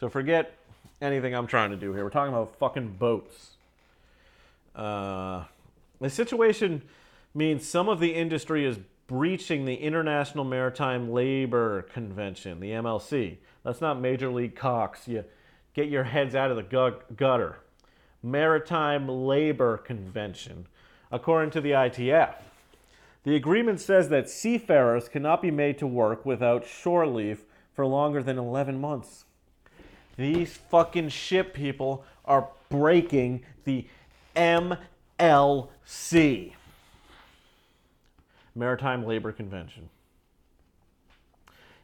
So 0.00 0.08
forget 0.08 0.56
anything 1.00 1.34
I'm 1.34 1.46
trying 1.46 1.70
to 1.70 1.76
do 1.76 1.92
here. 1.92 2.04
We're 2.04 2.10
talking 2.10 2.32
about 2.32 2.56
fucking 2.56 2.96
boats. 2.98 3.50
Uh, 4.74 5.44
the 6.00 6.10
situation 6.10 6.82
means 7.34 7.66
some 7.66 7.88
of 7.88 8.00
the 8.00 8.14
industry 8.14 8.64
is 8.64 8.78
breaching 9.06 9.64
the 9.64 9.74
International 9.74 10.44
Maritime 10.44 11.10
Labor 11.10 11.82
Convention, 11.82 12.60
the 12.60 12.70
MLC. 12.70 13.38
That's 13.64 13.80
not 13.80 14.00
Major 14.00 14.30
League 14.30 14.54
Cox. 14.54 15.08
You 15.08 15.24
get 15.74 15.88
your 15.88 16.04
heads 16.04 16.34
out 16.34 16.50
of 16.50 16.56
the 16.56 16.62
gu- 16.62 17.00
gutter. 17.16 17.58
Maritime 18.22 19.08
Labor 19.08 19.78
Convention, 19.78 20.66
according 21.10 21.50
to 21.52 21.60
the 21.60 21.70
ITF. 21.70 22.34
The 23.24 23.36
agreement 23.36 23.80
says 23.80 24.08
that 24.10 24.30
seafarers 24.30 25.08
cannot 25.08 25.42
be 25.42 25.50
made 25.50 25.78
to 25.78 25.86
work 25.86 26.24
without 26.24 26.66
shore 26.66 27.06
leave 27.06 27.44
for 27.74 27.86
longer 27.86 28.22
than 28.22 28.38
11 28.38 28.80
months. 28.80 29.24
These 30.16 30.56
fucking 30.70 31.08
ship 31.10 31.54
people 31.54 32.04
are 32.24 32.48
breaking 32.68 33.42
the 33.64 33.86
MLC. 34.36 34.78
Maritime 38.54 39.06
Labor 39.06 39.32
Convention. 39.32 39.88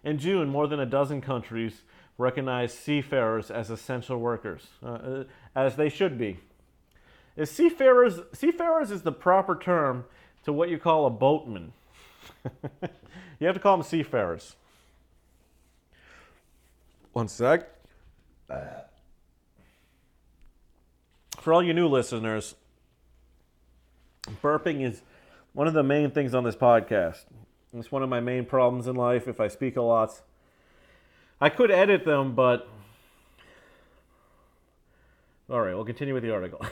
In 0.04 0.18
June, 0.18 0.48
more 0.48 0.66
than 0.66 0.80
a 0.80 0.86
dozen 0.86 1.20
countries 1.20 1.82
recognized 2.18 2.78
seafarers 2.78 3.50
as 3.50 3.70
essential 3.70 4.18
workers, 4.18 4.66
uh, 4.82 4.88
uh, 4.88 5.24
as 5.54 5.76
they 5.76 5.88
should 5.88 6.18
be. 6.18 6.38
Is 7.36 7.50
seafarers, 7.50 8.20
seafarers 8.32 8.90
is 8.90 9.02
the 9.02 9.12
proper 9.12 9.56
term 9.56 10.04
to 10.44 10.52
what 10.52 10.70
you 10.70 10.78
call 10.78 11.06
a 11.06 11.10
boatman. 11.10 11.72
you 13.40 13.46
have 13.46 13.54
to 13.54 13.60
call 13.60 13.76
them 13.76 13.84
seafarers. 13.84 14.56
One 17.12 17.28
sec. 17.28 17.75
For 18.48 18.84
all 21.52 21.62
you 21.62 21.74
new 21.74 21.88
listeners, 21.88 22.54
burping 24.42 24.82
is 24.82 25.02
one 25.52 25.66
of 25.66 25.74
the 25.74 25.82
main 25.82 26.10
things 26.10 26.34
on 26.34 26.44
this 26.44 26.56
podcast. 26.56 27.24
It's 27.72 27.92
one 27.92 28.02
of 28.02 28.08
my 28.08 28.20
main 28.20 28.44
problems 28.44 28.86
in 28.86 28.96
life 28.96 29.28
if 29.28 29.40
I 29.40 29.48
speak 29.48 29.76
a 29.76 29.82
lot. 29.82 30.20
I 31.40 31.50
could 31.50 31.70
edit 31.70 32.04
them, 32.04 32.34
but. 32.34 32.68
All 35.48 35.60
right, 35.60 35.74
we'll 35.74 35.84
continue 35.84 36.14
with 36.14 36.22
the 36.22 36.32
article. 36.32 36.64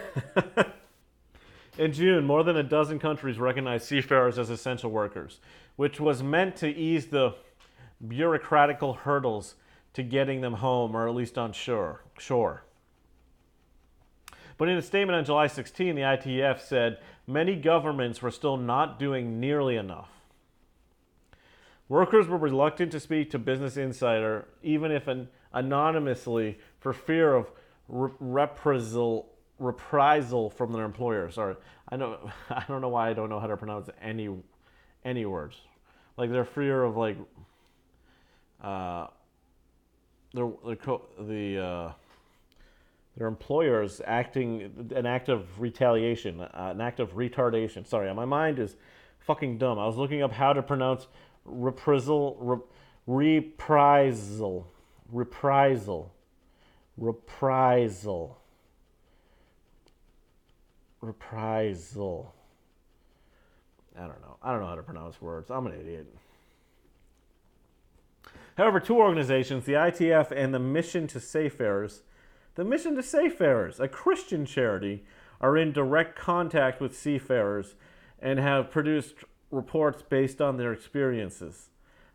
in 1.78 1.92
June, 1.92 2.24
more 2.24 2.42
than 2.42 2.56
a 2.56 2.62
dozen 2.62 2.98
countries 2.98 3.38
recognized 3.38 3.86
seafarers 3.86 4.38
as 4.38 4.50
essential 4.50 4.90
workers, 4.90 5.40
which 5.76 6.00
was 6.00 6.22
meant 6.22 6.56
to 6.56 6.68
ease 6.68 7.06
the 7.06 7.34
bureaucratical 8.04 8.98
hurdles 8.98 9.54
to 9.94 10.02
getting 10.02 10.40
them 10.40 10.54
home 10.54 10.94
or 10.96 11.08
at 11.08 11.14
least 11.14 11.38
on 11.38 11.52
shore. 11.52 12.02
shore. 12.18 12.64
But 14.56 14.68
in 14.68 14.76
a 14.76 14.82
statement 14.82 15.16
on 15.16 15.24
July 15.24 15.46
16, 15.46 15.94
the 15.94 16.02
ITF 16.02 16.60
said 16.60 16.98
many 17.26 17.56
governments 17.56 18.22
were 18.22 18.30
still 18.30 18.56
not 18.56 18.98
doing 18.98 19.40
nearly 19.40 19.76
enough. 19.76 20.10
Workers 21.88 22.28
were 22.28 22.38
reluctant 22.38 22.92
to 22.92 23.00
speak 23.00 23.30
to 23.30 23.38
Business 23.38 23.76
Insider, 23.76 24.46
even 24.62 24.90
if 24.90 25.06
an, 25.06 25.28
anonymously, 25.52 26.58
for 26.78 26.92
fear 26.92 27.34
of 27.34 27.50
re- 27.88 28.10
reprisal, 28.20 29.28
reprisal 29.58 30.50
from 30.50 30.72
their 30.72 30.84
employers. 30.84 31.34
Sorry, 31.34 31.56
I 31.88 31.96
know 31.96 32.30
I 32.50 32.64
don't 32.68 32.80
know 32.80 32.88
why 32.88 33.10
I 33.10 33.12
don't 33.12 33.28
know 33.28 33.40
how 33.40 33.48
to 33.48 33.56
pronounce 33.56 33.90
any 34.00 34.30
any 35.04 35.26
words. 35.26 35.60
Like 36.16 36.30
their 36.30 36.44
fear 36.44 36.82
of 36.82 36.96
like 36.96 37.18
uh, 38.62 39.08
their, 40.34 40.50
their 40.64 40.76
the 41.18 41.58
uh, 41.58 41.92
their 43.16 43.28
employers 43.28 44.00
acting 44.04 44.90
an 44.94 45.06
act 45.06 45.28
of 45.28 45.60
retaliation, 45.60 46.40
uh, 46.40 46.48
an 46.52 46.80
act 46.80 46.98
of 46.98 47.14
retardation. 47.14 47.86
Sorry, 47.86 48.12
my 48.12 48.24
mind 48.24 48.58
is 48.58 48.76
fucking 49.20 49.58
dumb. 49.58 49.78
I 49.78 49.86
was 49.86 49.96
looking 49.96 50.22
up 50.22 50.32
how 50.32 50.52
to 50.52 50.62
pronounce 50.62 51.06
reprisal, 51.44 52.36
re, 52.40 52.58
reprisal, 53.06 54.66
reprisal, 55.12 56.12
reprisal, 56.96 58.38
reprisal. 61.00 62.34
I 63.96 64.00
don't 64.00 64.20
know. 64.22 64.36
I 64.42 64.50
don't 64.50 64.60
know 64.60 64.66
how 64.66 64.74
to 64.74 64.82
pronounce 64.82 65.22
words. 65.22 65.52
I'm 65.52 65.66
an 65.68 65.78
idiot. 65.80 66.12
However, 68.56 68.80
two 68.80 68.96
organizations, 68.96 69.64
the 69.64 69.72
ITF 69.72 70.30
and 70.30 70.54
the 70.54 70.58
Mission 70.58 71.06
to 71.08 71.20
Seafarers, 71.20 72.02
the 72.54 72.64
Mission 72.64 72.94
to 72.94 73.02
Seafarers, 73.02 73.80
a 73.80 73.88
Christian 73.88 74.46
charity, 74.46 75.04
are 75.40 75.56
in 75.56 75.72
direct 75.72 76.16
contact 76.16 76.80
with 76.80 76.96
seafarers 76.96 77.74
and 78.20 78.38
have 78.38 78.70
produced 78.70 79.16
reports 79.50 80.02
based 80.02 80.40
on 80.40 80.56
their 80.56 80.72
experiences. 80.72 81.70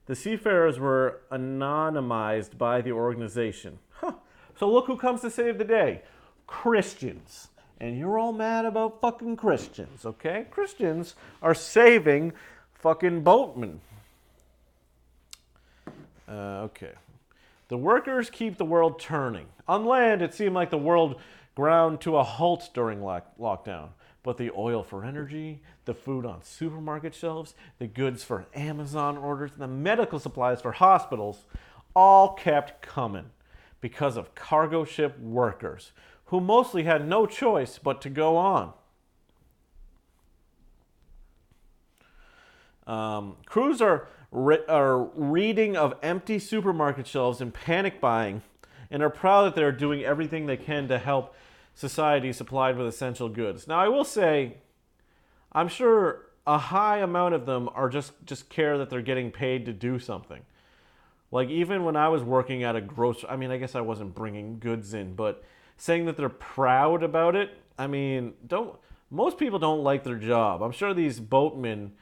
The 0.06 0.16
seafarers 0.16 0.80
were 0.80 1.22
anonymized 1.32 2.58
by 2.58 2.82
the 2.82 2.92
organization. 2.92 3.80
Huh. 3.92 4.14
So 4.58 4.70
look 4.72 4.88
who 4.88 4.98
comes 4.98 5.22
to 5.22 5.30
save 5.30 5.58
the 5.58 5.66
day 5.66 6.02
Christians. 6.48 7.50
And 7.80 7.98
you're 7.98 8.18
all 8.18 8.34
mad 8.34 8.66
about 8.66 9.00
fucking 9.00 9.38
Christians, 9.38 10.06
okay? 10.06 10.48
Christians 10.50 11.16
are 11.42 11.54
saving 11.54 12.34
fucking 12.74 13.22
boatmen. 13.22 13.82
Uh, 16.30 16.62
okay. 16.66 16.94
The 17.70 17.78
workers 17.78 18.30
keep 18.30 18.58
the 18.58 18.66
world 18.66 19.00
turning. 19.00 19.48
On 19.68 19.86
land, 19.86 20.22
it 20.22 20.34
seemed 20.34 20.56
like 20.56 20.70
the 20.70 20.78
world 20.78 21.20
ground 21.56 22.02
to 22.02 22.18
a 22.18 22.24
halt 22.24 22.70
during 22.74 23.02
lock- 23.02 23.38
lockdown. 23.40 23.90
But 24.22 24.38
the 24.38 24.52
oil 24.56 24.84
for 24.84 25.06
energy, 25.06 25.62
the 25.86 25.94
food 25.94 26.26
on 26.26 26.44
supermarket 26.44 27.16
shelves, 27.16 27.56
the 27.80 27.88
goods 27.88 28.24
for 28.24 28.46
Amazon 28.54 29.18
orders, 29.18 29.52
and 29.54 29.62
the 29.62 29.68
medical 29.68 30.20
supplies 30.20 30.62
for 30.62 30.74
hospitals 30.74 31.46
all 31.96 32.34
kept 32.34 32.82
coming 32.82 33.32
because 33.82 34.18
of 34.18 34.36
cargo 34.36 34.84
ship 34.84 35.18
workers 35.20 35.92
who 36.26 36.40
mostly 36.40 36.84
had 36.84 37.08
no 37.08 37.26
choice 37.26 37.80
but 37.80 38.02
to 38.02 38.10
go 38.10 38.38
on. 38.38 38.74
Um, 42.86 43.38
crews 43.46 43.82
are 43.82 44.08
re- 44.32 44.66
are 44.68 45.04
reading 45.16 45.76
of 45.76 45.96
empty 46.02 46.40
supermarket 46.40 47.08
shelves 47.08 47.42
and 47.42 47.54
panic 47.54 48.00
buying, 48.00 48.42
and 48.92 49.04
are 49.04 49.10
proud 49.10 49.44
that 49.44 49.56
they're 49.56 49.72
doing 49.72 50.04
everything 50.04 50.46
they 50.46 50.58
can 50.58 50.88
to 50.88 50.98
help 50.98 51.36
society 51.74 52.34
supplied 52.34 52.78
with 52.78 52.88
essential 52.88 53.30
goods. 53.30 53.68
Now, 53.68 53.80
I 53.80 53.88
will 53.88 54.04
say, 54.04 54.58
I'm 55.52 55.68
sure 55.68 56.26
a 56.46 56.58
high 56.58 56.98
amount 56.98 57.36
of 57.36 57.46
them 57.46 57.70
are 57.74 57.90
just 57.90 58.14
just 58.26 58.50
care 58.50 58.78
that 58.78 58.90
they're 58.90 59.02
getting 59.02 59.32
paid 59.32 59.66
to 59.66 59.74
do 59.74 60.00
something. 60.00 60.42
Like 61.32 61.50
even 61.50 61.84
when 61.84 61.96
I 61.96 62.10
was 62.10 62.24
working 62.24 62.64
at 62.64 62.76
a 62.76 62.82
grocery, 62.82 63.30
I 63.30 63.36
mean, 63.36 63.52
I 63.52 63.58
guess 63.58 63.76
I 63.76 63.82
wasn't 63.82 64.16
bringing 64.16 64.58
goods 64.60 64.94
in, 64.94 65.14
but 65.14 65.44
saying 65.78 66.06
that 66.06 66.18
they're 66.18 66.28
proud 66.28 67.04
about 67.04 67.36
it, 67.36 67.52
I 67.78 67.88
mean, 67.88 68.34
don't 68.46 68.76
most 69.12 69.38
people 69.38 69.60
don't 69.60 69.84
like 69.84 70.04
their 70.04 70.16
job. 70.16 70.62
I'm 70.62 70.72
sure 70.72 70.94
these 70.94 71.20
boatmen 71.20 71.94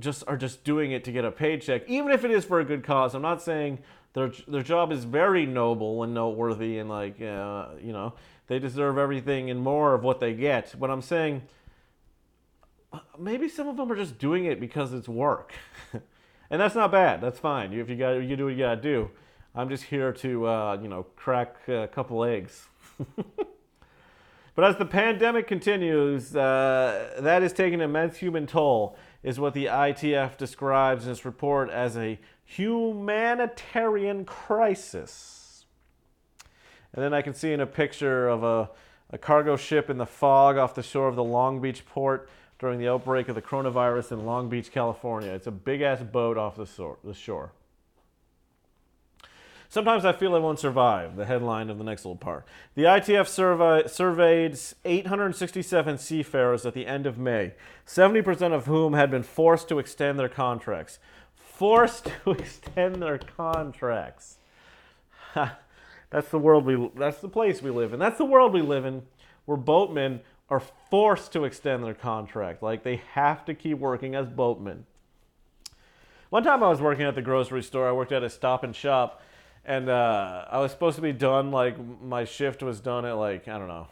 just 0.00 0.24
are 0.26 0.36
just 0.36 0.64
doing 0.64 0.92
it 0.92 1.04
to 1.04 1.12
get 1.12 1.24
a 1.24 1.30
paycheck, 1.30 1.88
even 1.88 2.10
if 2.10 2.24
it 2.24 2.30
is 2.30 2.44
for 2.44 2.60
a 2.60 2.64
good 2.64 2.82
cause. 2.82 3.14
I'm 3.14 3.22
not 3.22 3.42
saying 3.42 3.78
their 4.14 4.32
their 4.48 4.62
job 4.62 4.92
is 4.92 5.04
very 5.04 5.46
noble 5.46 6.02
and 6.02 6.14
noteworthy, 6.14 6.78
and 6.78 6.88
like 6.88 7.20
uh, 7.20 7.68
you 7.82 7.92
know 7.92 8.14
they 8.46 8.58
deserve 8.58 8.98
everything 8.98 9.50
and 9.50 9.60
more 9.60 9.94
of 9.94 10.02
what 10.02 10.20
they 10.20 10.34
get. 10.34 10.74
But 10.78 10.90
I'm 10.90 11.02
saying 11.02 11.42
maybe 13.18 13.48
some 13.48 13.68
of 13.68 13.76
them 13.76 13.90
are 13.90 13.96
just 13.96 14.18
doing 14.18 14.44
it 14.46 14.60
because 14.60 14.92
it's 14.92 15.08
work, 15.08 15.52
and 16.50 16.60
that's 16.60 16.74
not 16.74 16.90
bad. 16.90 17.20
That's 17.20 17.38
fine. 17.38 17.72
If 17.72 17.88
you 17.88 17.96
got 17.96 18.12
you 18.12 18.36
do 18.36 18.44
what 18.46 18.54
you 18.54 18.58
gotta 18.58 18.80
do. 18.80 19.10
I'm 19.56 19.68
just 19.68 19.84
here 19.84 20.12
to 20.12 20.46
uh, 20.46 20.78
you 20.82 20.88
know 20.88 21.04
crack 21.14 21.68
a 21.68 21.86
couple 21.86 22.24
eggs. 22.24 22.66
but 24.54 24.64
as 24.64 24.76
the 24.76 24.84
pandemic 24.84 25.46
continues, 25.46 26.34
uh, 26.34 27.14
that 27.20 27.44
is 27.44 27.52
taking 27.52 27.74
an 27.74 27.82
immense 27.82 28.16
human 28.16 28.48
toll 28.48 28.96
is 29.24 29.40
what 29.40 29.54
the 29.54 29.64
ITF 29.66 30.36
describes 30.36 31.06
in 31.06 31.12
its 31.12 31.24
report 31.24 31.70
as 31.70 31.96
a 31.96 32.20
humanitarian 32.44 34.24
crisis. 34.26 35.64
And 36.92 37.02
then 37.02 37.14
I 37.14 37.22
can 37.22 37.32
see 37.32 37.52
in 37.52 37.60
a 37.60 37.66
picture 37.66 38.28
of 38.28 38.44
a, 38.44 38.70
a 39.10 39.18
cargo 39.18 39.56
ship 39.56 39.88
in 39.88 39.96
the 39.96 40.06
fog 40.06 40.58
off 40.58 40.74
the 40.74 40.82
shore 40.82 41.08
of 41.08 41.16
the 41.16 41.24
Long 41.24 41.60
Beach 41.60 41.86
port 41.86 42.28
during 42.58 42.78
the 42.78 42.88
outbreak 42.88 43.28
of 43.28 43.34
the 43.34 43.42
coronavirus 43.42 44.12
in 44.12 44.26
Long 44.26 44.50
Beach, 44.50 44.70
California. 44.70 45.32
It's 45.32 45.46
a 45.46 45.50
big 45.50 45.80
ass 45.80 46.02
boat 46.02 46.36
off 46.36 46.56
the 46.56 47.14
shore. 47.14 47.52
Sometimes 49.68 50.04
I 50.04 50.12
feel 50.12 50.34
I 50.34 50.38
won't 50.38 50.58
survive, 50.58 51.16
the 51.16 51.24
headline 51.24 51.70
of 51.70 51.78
the 51.78 51.84
next 51.84 52.04
little 52.04 52.16
part. 52.16 52.46
The 52.74 52.84
ITF 52.84 53.26
survey, 53.26 53.88
surveyed 53.88 54.58
867 54.84 55.98
seafarers 55.98 56.64
at 56.64 56.74
the 56.74 56.86
end 56.86 57.06
of 57.06 57.18
May, 57.18 57.54
70% 57.86 58.52
of 58.52 58.66
whom 58.66 58.92
had 58.92 59.10
been 59.10 59.22
forced 59.22 59.68
to 59.68 59.78
extend 59.78 60.18
their 60.18 60.28
contracts. 60.28 60.98
Forced 61.34 62.04
to 62.24 62.30
extend 62.32 63.02
their 63.02 63.18
contracts. 63.18 64.38
that's 65.34 66.28
the 66.30 66.38
world 66.38 66.64
we 66.64 66.90
that's 66.96 67.20
the 67.20 67.28
place 67.28 67.60
we 67.62 67.70
live 67.70 67.92
in. 67.92 67.98
That's 67.98 68.18
the 68.18 68.24
world 68.24 68.52
we 68.52 68.62
live 68.62 68.84
in 68.84 69.02
where 69.46 69.56
boatmen 69.56 70.20
are 70.48 70.62
forced 70.90 71.32
to 71.32 71.44
extend 71.44 71.84
their 71.84 71.94
contract. 71.94 72.62
Like 72.62 72.82
they 72.82 73.02
have 73.12 73.44
to 73.46 73.54
keep 73.54 73.78
working 73.78 74.14
as 74.14 74.28
boatmen. 74.28 74.86
One 76.30 76.42
time 76.42 76.62
I 76.62 76.68
was 76.68 76.80
working 76.80 77.04
at 77.04 77.14
the 77.14 77.22
grocery 77.22 77.62
store. 77.62 77.88
I 77.88 77.92
worked 77.92 78.12
at 78.12 78.22
a 78.22 78.30
Stop 78.30 78.64
and 78.64 78.74
Shop, 78.74 79.22
and 79.64 79.88
uh, 79.88 80.44
I 80.50 80.58
was 80.58 80.70
supposed 80.70 80.96
to 80.96 81.02
be 81.02 81.12
done. 81.12 81.50
Like 81.50 81.76
my 82.02 82.24
shift 82.24 82.62
was 82.62 82.80
done 82.80 83.04
at 83.04 83.12
like 83.12 83.48
I 83.48 83.58
don't 83.58 83.68
know, 83.68 83.88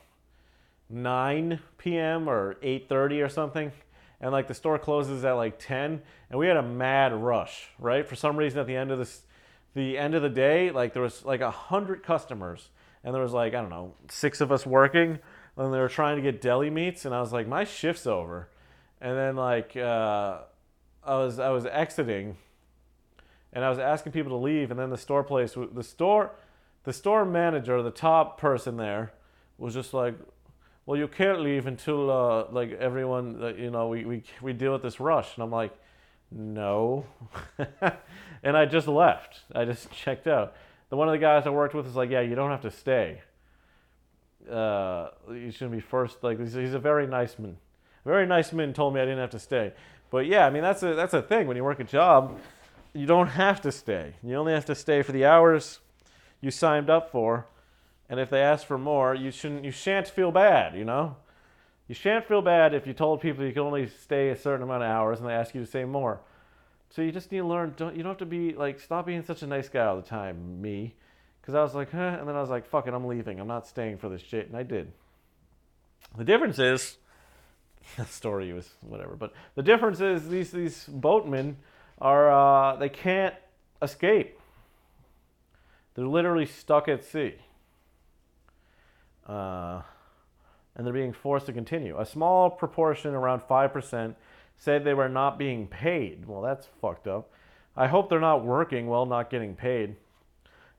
9 0.91 1.61
p.m. 1.79 2.29
or 2.29 2.57
8:30 2.63 3.25
or 3.25 3.29
something, 3.29 3.73
and 4.21 4.33
like 4.33 4.49
the 4.49 4.55
store 4.55 4.79
closes 4.79 5.25
at 5.25 5.33
like 5.33 5.59
10, 5.59 6.03
and 6.31 6.39
we 6.39 6.47
had 6.47 6.57
a 6.57 6.63
mad 6.63 7.13
rush. 7.13 7.69
Right, 7.79 8.07
for 8.07 8.17
some 8.17 8.37
reason 8.37 8.61
at 8.61 8.67
the 8.67 8.77
end 8.77 8.91
of 8.91 8.99
this, 8.99 9.23
the 9.75 9.99
end 9.99 10.15
of 10.15 10.23
the 10.23 10.31
day, 10.31 10.71
like 10.71 10.93
there 10.93 11.03
was 11.03 11.25
like 11.25 11.41
a 11.41 11.51
hundred 11.51 12.03
customers, 12.03 12.71
and 13.05 13.15
there 13.15 13.23
was 13.23 13.33
like 13.33 13.55
I 13.55 13.61
don't 13.61 13.71
know 13.71 13.95
six 14.09 14.41
of 14.41 14.53
us 14.53 14.67
working, 14.67 15.19
and 15.57 15.75
they 15.75 15.79
were 15.79 15.89
trying 15.89 16.17
to 16.17 16.23
get 16.23 16.41
deli 16.41 16.71
meats, 16.71 17.05
and 17.05 17.15
I 17.15 17.21
was 17.21 17.33
like 17.33 17.47
my 17.49 17.65
shift's 17.65 18.07
over, 18.07 18.49
and 19.01 19.17
then 19.17 19.37
like. 19.37 19.77
Uh, 19.77 20.41
I 21.05 21.17
was 21.17 21.39
I 21.39 21.51
was 21.51 21.67
exiting, 21.67 22.37
and 23.53 23.65
I 23.65 23.69
was 23.69 23.79
asking 23.79 24.13
people 24.13 24.31
to 24.31 24.37
leave, 24.37 24.71
and 24.71 24.81
then 24.81 24.91
the 24.91 24.97
store 24.97 25.23
place, 25.23 25.55
the 25.55 25.83
store, 25.83 26.31
the 26.85 26.93
store 26.93 27.25
manager, 27.25 27.83
the 27.83 27.91
top 27.91 28.41
person 28.41 28.77
there, 28.77 29.13
was 29.59 29.75
just 29.75 29.93
like, 29.93 30.15
"Well, 30.87 30.99
you 30.99 31.07
can't 31.07 31.41
leave 31.41 31.67
until 31.67 32.11
uh, 32.11 32.47
like 32.51 32.73
everyone, 32.73 33.55
you 33.59 33.71
know, 33.71 33.89
we, 33.89 34.05
we 34.05 34.23
we 34.41 34.53
deal 34.53 34.73
with 34.73 34.83
this 34.83 35.01
rush." 35.01 35.35
And 35.35 35.45
I'm 35.45 35.51
like, 35.51 35.73
"No," 36.31 37.05
and 38.43 38.57
I 38.57 38.65
just 38.65 38.89
left. 38.89 39.41
I 39.55 39.65
just 39.65 39.91
checked 40.05 40.27
out. 40.27 40.55
The 40.89 40.97
one 40.97 41.09
of 41.09 41.13
the 41.13 41.19
guys 41.19 41.47
I 41.47 41.51
worked 41.51 41.75
with 41.75 41.87
is 41.87 41.95
like, 41.95 42.11
"Yeah, 42.11 42.21
you 42.21 42.35
don't 42.35 42.51
have 42.51 42.63
to 42.63 42.71
stay. 42.71 43.21
Uh, 44.51 45.09
you 45.31 45.51
shouldn't 45.51 45.73
be 45.73 45.81
first. 45.81 46.25
Like 46.25 46.41
he's, 46.41 46.55
he's 46.55 46.75
a 46.75 46.79
very 46.79 47.07
nice 47.07 47.39
man. 47.39 47.59
A 48.05 48.09
very 48.09 48.27
nice 48.27 48.53
man 48.53 48.73
told 48.73 48.95
me 48.95 49.01
I 49.01 49.05
didn't 49.05 49.21
have 49.21 49.31
to 49.31 49.39
stay." 49.39 49.73
But 50.11 50.27
yeah, 50.27 50.47
I 50.47 50.51
mean 50.51 50.63
that's 50.63 50.83
a 50.83 50.95
that's 50.95 51.15
a 51.15 51.23
thing. 51.23 51.47
When 51.47 51.57
you 51.57 51.65
work 51.65 51.81
a 51.81 51.85
job, 51.85 52.39
you 52.95 53.07
don't 53.07 53.29
have 53.29 53.61
to 53.63 53.73
stay. 53.73 54.15
You 54.23 54.37
only 54.37 54.53
have 54.53 54.67
to 54.67 54.75
stay 54.75 55.03
for 55.03 55.13
the 55.13 55.25
hours 55.25 55.81
you 56.41 56.51
signed 56.51 56.91
up 56.91 57.11
for. 57.11 57.47
And 58.09 58.21
if 58.21 58.29
they 58.29 58.43
ask 58.43 58.67
for 58.67 58.77
more, 58.77 59.15
you 59.15 59.31
shouldn't 59.31 59.65
you 59.65 59.71
shan't 59.71 60.09
feel 60.09 60.31
bad, 60.31 60.77
you 60.77 60.85
know? 60.85 61.17
You 61.89 61.95
shan't 61.95 62.27
feel 62.27 62.43
bad 62.43 62.75
if 62.75 62.87
you 62.87 62.93
told 62.93 63.21
people 63.21 63.45
you 63.45 63.53
can 63.53 63.63
only 63.63 63.89
stay 63.89 64.29
a 64.29 64.37
certain 64.37 64.63
amount 64.63 64.83
of 64.83 64.91
hours 64.91 65.21
and 65.21 65.29
they 65.29 65.33
ask 65.33 65.55
you 65.55 65.63
to 65.63 65.67
stay 65.67 65.85
more. 65.85 66.21
So 66.91 67.01
you 67.01 67.11
just 67.11 67.33
need 67.33 67.39
to 67.39 67.47
learn 67.47 67.75
don't 67.77 67.97
you 67.97 68.03
don't 68.03 68.11
have 68.11 68.19
to 68.19 68.27
be 68.27 68.53
like 68.53 68.81
stop 68.81 69.07
being 69.07 69.23
such 69.23 69.43
a 69.43 69.47
nice 69.47 69.69
guy 69.69 69.87
all 69.87 69.97
the 69.97 70.03
time, 70.03 70.61
me. 70.61 70.95
Cause 71.43 71.57
I 71.57 71.63
was 71.63 71.75
like, 71.75 71.91
huh, 71.91 72.19
and 72.21 72.29
then 72.29 72.37
I 72.37 72.41
was 72.41 72.51
like, 72.51 72.67
fuck 72.67 72.87
it, 72.87 72.95
I'm 72.95 73.07
leaving. 73.07 73.41
I'm 73.41 73.49
not 73.49 73.67
staying 73.67 73.99
for 73.99 74.09
this 74.09 74.23
shit, 74.23 74.47
and 74.47 74.57
I 74.57 74.63
did. 74.63 74.93
The 76.17 76.23
difference 76.23 76.61
is 76.61 76.99
the 77.97 78.05
story 78.05 78.53
was 78.53 78.69
whatever. 78.81 79.17
But 79.17 79.33
the 79.55 79.63
difference 79.63 80.01
is 80.01 80.29
these 80.29 80.51
these 80.51 80.85
boatmen 80.85 81.57
are 82.03 82.33
uh, 82.33 82.77
they 82.77 82.89
can't 82.89 83.35
escape. 83.81 84.39
They're 85.95 86.07
literally 86.07 86.47
stuck 86.47 86.89
at 86.89 87.05
sea. 87.05 87.37
Uh, 89.27 89.83
and 90.75 90.85
they're 90.85 90.93
being 90.93 91.13
forced 91.13 91.47
to 91.47 91.53
continue. 91.53 91.99
A 91.99 92.05
small 92.05 92.51
proportion, 92.51 93.15
around 93.15 93.43
5%, 93.43 94.15
said 94.59 94.85
they 94.85 94.95
were 94.95 95.09
not 95.09 95.39
being 95.39 95.69
paid. 95.69 96.27
Well, 96.27 96.43
that's 96.43 96.67
fucked 96.81 97.07
up. 97.07 97.31
I 97.77 97.87
hope 97.87 98.11
they're 98.11 98.21
not 98.21 98.45
working 98.45 98.89
while 98.89 99.07
not 99.07 99.31
getting 99.31 99.55
paid. 99.55 99.97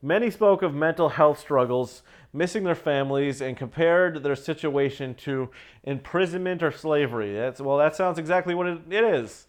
Many 0.01 0.29
spoke 0.29 0.61
of 0.61 0.75
mental 0.75 1.09
health 1.09 1.39
struggles, 1.39 2.03
missing 2.33 2.65
their 2.65 2.75
families, 2.75 3.39
and 3.39 3.55
compared 3.55 4.23
their 4.23 4.35
situation 4.35 5.15
to 5.15 5.49
imprisonment 5.85 6.61
or 6.61 6.71
slavery. 6.71 7.33
That's 7.33 7.61
well, 7.61 7.77
that 7.77 7.95
sounds 7.95 8.19
exactly 8.19 8.53
what 8.53 8.67
it, 8.67 8.81
it 8.89 9.03
is. 9.03 9.47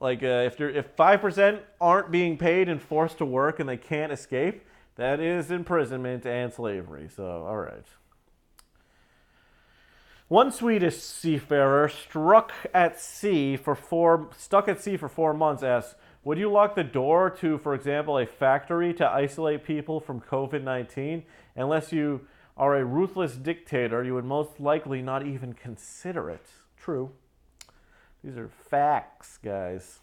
Like 0.00 0.22
uh, 0.22 0.44
if 0.46 0.58
you're 0.58 0.70
if 0.70 0.86
five 0.96 1.20
percent 1.20 1.62
aren't 1.80 2.10
being 2.10 2.36
paid 2.36 2.68
and 2.68 2.80
forced 2.80 3.18
to 3.18 3.24
work 3.24 3.60
and 3.60 3.68
they 3.68 3.76
can't 3.76 4.12
escape, 4.12 4.64
that 4.96 5.20
is 5.20 5.50
imprisonment 5.50 6.26
and 6.26 6.52
slavery. 6.52 7.08
So 7.14 7.24
all 7.24 7.56
right. 7.56 7.86
One 10.28 10.50
Swedish 10.50 10.96
seafarer 10.96 11.88
struck 11.88 12.52
at 12.72 12.98
sea 12.98 13.56
for 13.56 13.74
four 13.74 14.30
stuck 14.36 14.68
at 14.68 14.80
sea 14.80 14.96
for 14.96 15.08
four 15.08 15.34
months 15.34 15.62
asked 15.62 15.96
would 16.24 16.38
you 16.38 16.50
lock 16.50 16.74
the 16.74 16.84
door 16.84 17.28
to, 17.40 17.58
for 17.58 17.74
example, 17.74 18.18
a 18.18 18.24
factory 18.24 18.94
to 18.94 19.06
isolate 19.06 19.62
people 19.62 20.00
from 20.00 20.22
COVID 20.22 20.62
19? 20.62 21.22
Unless 21.54 21.92
you 21.92 22.22
are 22.56 22.76
a 22.76 22.84
ruthless 22.84 23.34
dictator, 23.34 24.02
you 24.02 24.14
would 24.14 24.24
most 24.24 24.58
likely 24.58 25.02
not 25.02 25.26
even 25.26 25.52
consider 25.52 26.30
it. 26.30 26.46
True. 26.78 27.10
These 28.24 28.38
are 28.38 28.48
facts, 28.48 29.38
guys. 29.42 30.00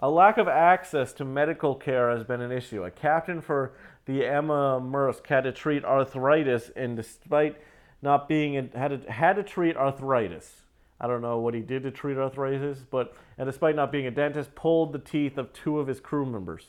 A 0.00 0.08
lack 0.08 0.38
of 0.38 0.48
access 0.48 1.12
to 1.14 1.24
medical 1.24 1.74
care 1.74 2.10
has 2.10 2.24
been 2.24 2.40
an 2.40 2.50
issue. 2.50 2.84
A 2.84 2.90
captain 2.90 3.40
for 3.40 3.72
the 4.06 4.24
Emma 4.24 4.80
Maersk 4.80 5.26
had 5.26 5.44
to 5.44 5.52
treat 5.52 5.84
arthritis, 5.84 6.70
and 6.74 6.96
despite 6.96 7.56
not 8.02 8.28
being 8.28 8.70
had 8.74 8.88
to, 8.88 9.12
had 9.12 9.36
to 9.36 9.42
treat 9.42 9.76
arthritis 9.76 10.64
I 11.00 11.06
don't 11.06 11.22
know 11.22 11.38
what 11.38 11.54
he 11.54 11.60
did 11.60 11.82
to 11.82 11.90
treat 11.90 12.16
arthritis, 12.16 12.78
but 12.90 13.14
and 13.36 13.46
despite 13.46 13.76
not 13.76 13.90
being 13.90 14.06
a 14.06 14.10
dentist, 14.10 14.54
pulled 14.54 14.92
the 14.92 14.98
teeth 14.98 15.36
of 15.36 15.52
two 15.52 15.78
of 15.78 15.86
his 15.86 16.00
crew 16.00 16.24
members. 16.24 16.68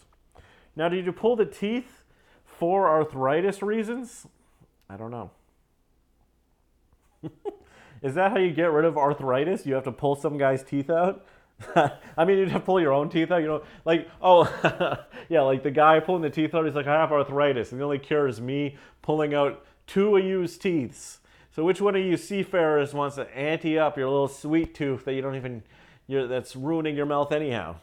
Now, 0.75 0.89
did 0.89 1.05
you 1.05 1.13
pull 1.13 1.35
the 1.35 1.45
teeth 1.45 2.03
for 2.45 2.89
arthritis 2.89 3.61
reasons? 3.61 4.27
I 4.89 4.97
don't 4.97 5.11
know. 5.11 5.31
Is 8.05 8.13
that 8.13 8.31
how 8.31 8.37
you 8.37 8.51
get 8.51 8.71
rid 8.71 8.85
of 8.85 8.99
arthritis? 8.99 9.65
You 9.65 9.73
have 9.73 9.85
to 9.85 9.91
pull 9.91 10.15
some 10.15 10.37
guy's 10.37 10.61
teeth 10.61 10.91
out? 10.91 11.25
I 11.75 12.23
mean, 12.23 12.37
you 12.37 12.45
have 12.45 12.53
to 12.53 12.59
pull 12.59 12.79
your 12.79 12.93
own 12.93 13.09
teeth 13.09 13.31
out. 13.31 13.37
You 13.37 13.47
know, 13.47 13.63
like 13.83 14.07
oh, 14.21 14.43
yeah, 15.29 15.41
like 15.41 15.63
the 15.63 15.71
guy 15.71 15.99
pulling 15.99 16.21
the 16.21 16.29
teeth 16.29 16.53
out. 16.53 16.65
He's 16.65 16.75
like, 16.75 16.85
I 16.85 16.99
have 16.99 17.11
arthritis, 17.11 17.71
and 17.71 17.81
the 17.81 17.83
only 17.83 17.97
cure 17.97 18.27
is 18.27 18.39
me 18.39 18.77
pulling 19.01 19.33
out 19.33 19.65
two 19.87 20.17
of 20.17 20.23
used 20.23 20.61
teeth. 20.61 21.17
So 21.55 21.63
which 21.63 21.81
one 21.81 21.95
of 21.95 22.05
you 22.05 22.15
seafarers 22.15 22.93
wants 22.93 23.15
to 23.15 23.27
ante 23.35 23.79
up 23.79 23.97
your 23.97 24.07
little 24.07 24.27
sweet 24.27 24.75
tooth 24.75 25.03
that 25.05 25.13
you 25.15 25.23
don't 25.23 25.35
even 25.35 25.63
that's 26.07 26.55
ruining 26.55 26.95
your 26.95 27.07
mouth 27.07 27.31
anyhow? 27.31 27.77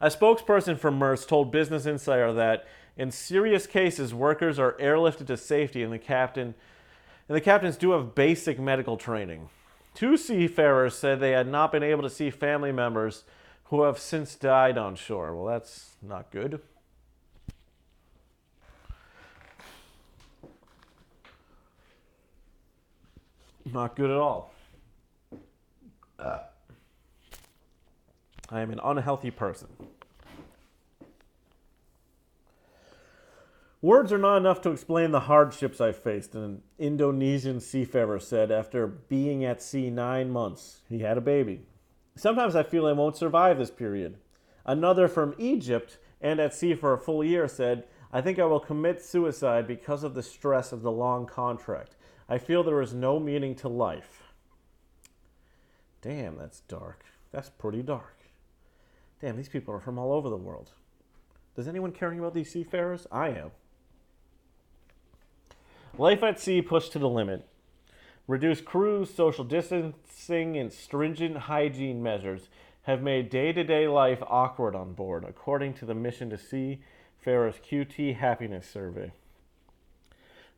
A 0.00 0.08
spokesperson 0.08 0.78
for 0.78 0.90
Maersk 0.90 1.28
told 1.28 1.52
Business 1.52 1.84
Insider 1.84 2.32
that 2.32 2.66
in 2.96 3.10
serious 3.10 3.66
cases, 3.66 4.14
workers 4.14 4.58
are 4.58 4.72
airlifted 4.80 5.26
to 5.26 5.36
safety, 5.36 5.82
and 5.82 5.92
the 5.92 5.98
captain 5.98 6.54
and 7.28 7.36
the 7.36 7.40
captains 7.40 7.76
do 7.76 7.92
have 7.92 8.14
basic 8.14 8.58
medical 8.58 8.96
training. 8.96 9.48
Two 9.94 10.16
seafarers 10.16 10.96
said 10.96 11.20
they 11.20 11.30
had 11.30 11.46
not 11.48 11.70
been 11.72 11.82
able 11.82 12.02
to 12.02 12.10
see 12.10 12.30
family 12.30 12.72
members 12.72 13.24
who 13.64 13.82
have 13.84 13.98
since 13.98 14.34
died 14.34 14.76
on 14.76 14.96
shore. 14.96 15.34
Well, 15.34 15.46
that's 15.46 15.96
not 16.02 16.30
good. 16.30 16.60
Not 23.72 23.96
good 23.96 24.10
at 24.10 24.16
all. 24.16 24.52
Uh, 26.18 26.38
I 28.50 28.60
am 28.60 28.70
an 28.70 28.80
unhealthy 28.84 29.30
person. 29.30 29.68
Words 33.84 34.14
are 34.14 34.18
not 34.18 34.38
enough 34.38 34.62
to 34.62 34.70
explain 34.70 35.10
the 35.10 35.20
hardships 35.20 35.78
I 35.78 35.92
faced, 35.92 36.34
an 36.34 36.62
Indonesian 36.78 37.60
seafarer 37.60 38.18
said 38.18 38.50
after 38.50 38.86
being 38.86 39.44
at 39.44 39.60
sea 39.60 39.90
nine 39.90 40.30
months. 40.30 40.80
He 40.88 41.00
had 41.00 41.18
a 41.18 41.20
baby. 41.20 41.66
Sometimes 42.16 42.56
I 42.56 42.62
feel 42.62 42.86
I 42.86 42.92
won't 42.92 43.18
survive 43.18 43.58
this 43.58 43.70
period. 43.70 44.16
Another 44.64 45.06
from 45.06 45.34
Egypt 45.36 45.98
and 46.22 46.40
at 46.40 46.54
sea 46.54 46.74
for 46.74 46.94
a 46.94 46.98
full 46.98 47.22
year 47.22 47.46
said, 47.46 47.84
I 48.10 48.22
think 48.22 48.38
I 48.38 48.46
will 48.46 48.58
commit 48.58 49.04
suicide 49.04 49.66
because 49.66 50.02
of 50.02 50.14
the 50.14 50.22
stress 50.22 50.72
of 50.72 50.80
the 50.80 50.90
long 50.90 51.26
contract. 51.26 51.94
I 52.26 52.38
feel 52.38 52.62
there 52.62 52.80
is 52.80 52.94
no 52.94 53.20
meaning 53.20 53.54
to 53.56 53.68
life. 53.68 54.22
Damn, 56.00 56.38
that's 56.38 56.60
dark. 56.60 57.04
That's 57.32 57.50
pretty 57.50 57.82
dark. 57.82 58.16
Damn, 59.20 59.36
these 59.36 59.50
people 59.50 59.74
are 59.74 59.80
from 59.80 59.98
all 59.98 60.14
over 60.14 60.30
the 60.30 60.38
world. 60.38 60.70
Does 61.54 61.68
anyone 61.68 61.92
caring 61.92 62.18
about 62.18 62.32
these 62.32 62.50
seafarers? 62.50 63.06
I 63.12 63.28
am. 63.28 63.50
Life 65.96 66.24
at 66.24 66.40
sea 66.40 66.60
pushed 66.60 66.90
to 66.92 66.98
the 66.98 67.08
limit. 67.08 67.46
Reduced 68.26 68.64
crews, 68.64 69.14
social 69.14 69.44
distancing, 69.44 70.56
and 70.56 70.72
stringent 70.72 71.36
hygiene 71.36 72.02
measures 72.02 72.48
have 72.82 73.00
made 73.00 73.30
day 73.30 73.52
to 73.52 73.62
day 73.62 73.86
life 73.86 74.20
awkward 74.26 74.74
on 74.74 74.94
board, 74.94 75.22
according 75.22 75.74
to 75.74 75.84
the 75.84 75.94
Mission 75.94 76.30
to 76.30 76.36
Seafarers 76.36 77.60
QT 77.70 78.16
Happiness 78.16 78.68
Survey. 78.68 79.12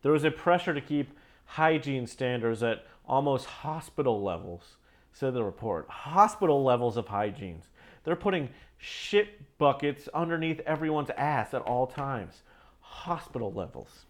There 0.00 0.14
is 0.14 0.24
a 0.24 0.30
pressure 0.30 0.72
to 0.72 0.80
keep 0.80 1.10
hygiene 1.44 2.06
standards 2.06 2.62
at 2.62 2.86
almost 3.06 3.44
hospital 3.44 4.22
levels, 4.22 4.76
said 5.12 5.34
the 5.34 5.44
report. 5.44 5.86
Hospital 5.90 6.64
levels 6.64 6.96
of 6.96 7.08
hygiene. 7.08 7.60
They're 8.04 8.16
putting 8.16 8.48
shit 8.78 9.58
buckets 9.58 10.08
underneath 10.14 10.60
everyone's 10.60 11.10
ass 11.10 11.52
at 11.52 11.60
all 11.60 11.86
times. 11.86 12.42
Hospital 12.80 13.52
levels. 13.52 14.06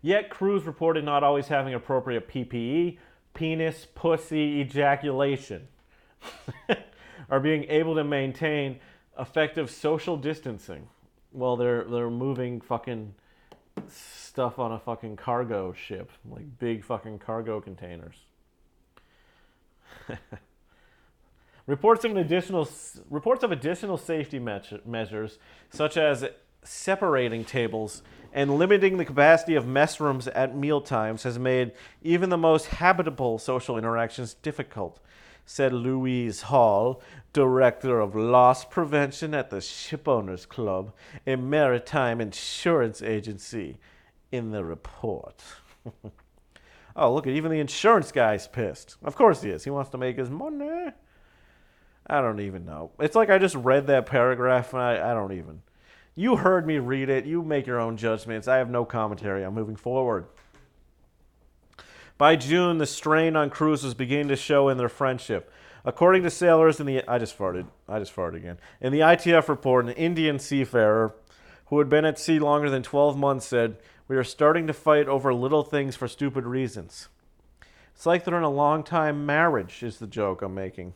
Yet 0.00 0.30
crews 0.30 0.64
reported 0.64 1.04
not 1.04 1.24
always 1.24 1.48
having 1.48 1.74
appropriate 1.74 2.28
PPE, 2.28 2.98
penis, 3.34 3.86
pussy, 3.94 4.60
ejaculation. 4.60 5.68
are 7.30 7.40
being 7.40 7.64
able 7.64 7.94
to 7.94 8.04
maintain 8.04 8.78
effective 9.18 9.70
social 9.70 10.16
distancing 10.16 10.88
while 11.30 11.56
they're 11.56 11.84
they're 11.84 12.10
moving 12.10 12.60
fucking 12.60 13.14
stuff 13.88 14.58
on 14.58 14.72
a 14.72 14.78
fucking 14.78 15.16
cargo 15.16 15.72
ship, 15.72 16.10
like 16.28 16.58
big 16.58 16.84
fucking 16.84 17.18
cargo 17.18 17.60
containers. 17.60 18.16
reports 21.66 22.04
of 22.04 22.16
additional 22.16 22.68
reports 23.10 23.44
of 23.44 23.52
additional 23.52 23.96
safety 23.96 24.38
measures, 24.38 25.38
such 25.70 25.96
as 25.96 26.24
separating 26.64 27.44
tables 27.44 28.02
and 28.32 28.58
limiting 28.58 28.96
the 28.96 29.04
capacity 29.04 29.54
of 29.54 29.66
mess 29.66 30.00
rooms 30.00 30.28
at 30.28 30.56
mealtimes, 30.56 31.22
has 31.22 31.38
made 31.38 31.72
even 32.02 32.30
the 32.30 32.38
most 32.38 32.66
habitable 32.66 33.38
social 33.38 33.76
interactions 33.78 34.34
difficult 34.34 35.00
said 35.48 35.72
Louise 35.72 36.42
Hall, 36.42 37.00
director 37.32 38.00
of 38.00 38.14
loss 38.14 38.66
prevention 38.66 39.32
at 39.32 39.48
the 39.48 39.56
Shipowners 39.56 40.46
Club, 40.46 40.92
a 41.26 41.36
maritime 41.36 42.20
insurance 42.20 43.00
agency, 43.00 43.78
in 44.30 44.50
the 44.50 44.62
report. 44.62 45.42
oh, 46.96 47.14
look 47.14 47.26
at 47.26 47.32
even 47.32 47.50
the 47.50 47.60
insurance 47.60 48.12
guy's 48.12 48.46
pissed. 48.46 48.98
Of 49.02 49.16
course 49.16 49.40
he 49.40 49.48
is. 49.48 49.64
He 49.64 49.70
wants 49.70 49.90
to 49.92 49.98
make 49.98 50.18
his 50.18 50.28
money. 50.28 50.90
I 52.06 52.20
don't 52.20 52.40
even 52.40 52.66
know. 52.66 52.90
It's 53.00 53.16
like 53.16 53.30
I 53.30 53.38
just 53.38 53.54
read 53.54 53.86
that 53.86 54.04
paragraph 54.04 54.74
and 54.74 54.82
I, 54.82 55.10
I 55.10 55.14
don't 55.14 55.32
even. 55.32 55.62
You 56.18 56.34
heard 56.34 56.66
me 56.66 56.78
read 56.78 57.10
it. 57.10 57.26
You 57.26 57.44
make 57.44 57.64
your 57.64 57.78
own 57.78 57.96
judgments. 57.96 58.48
I 58.48 58.56
have 58.56 58.68
no 58.68 58.84
commentary. 58.84 59.44
I'm 59.44 59.54
moving 59.54 59.76
forward. 59.76 60.26
By 62.18 62.34
June, 62.34 62.78
the 62.78 62.86
strain 62.86 63.36
on 63.36 63.50
crews 63.50 63.84
was 63.84 63.94
beginning 63.94 64.26
to 64.26 64.34
show 64.34 64.68
in 64.68 64.78
their 64.78 64.88
friendship. 64.88 65.48
According 65.84 66.24
to 66.24 66.30
sailors 66.30 66.80
in 66.80 66.86
the 66.86 67.06
I 67.06 67.18
just 67.18 67.38
farted. 67.38 67.66
I 67.88 68.00
just 68.00 68.16
farted 68.16 68.34
again. 68.34 68.58
In 68.80 68.92
the 68.92 68.98
ITF 68.98 69.48
report, 69.48 69.84
an 69.84 69.92
Indian 69.92 70.40
seafarer 70.40 71.14
who 71.66 71.78
had 71.78 71.88
been 71.88 72.04
at 72.04 72.18
sea 72.18 72.40
longer 72.40 72.68
than 72.68 72.82
12 72.82 73.16
months 73.16 73.46
said, 73.46 73.76
"We 74.08 74.16
are 74.16 74.24
starting 74.24 74.66
to 74.66 74.72
fight 74.72 75.06
over 75.06 75.32
little 75.32 75.62
things 75.62 75.94
for 75.94 76.08
stupid 76.08 76.44
reasons." 76.44 77.08
It's 77.94 78.06
like 78.06 78.24
they're 78.24 78.36
in 78.36 78.42
a 78.42 78.50
long-time 78.50 79.24
marriage 79.24 79.84
is 79.84 80.00
the 80.00 80.08
joke 80.08 80.42
I'm 80.42 80.52
making. 80.52 80.94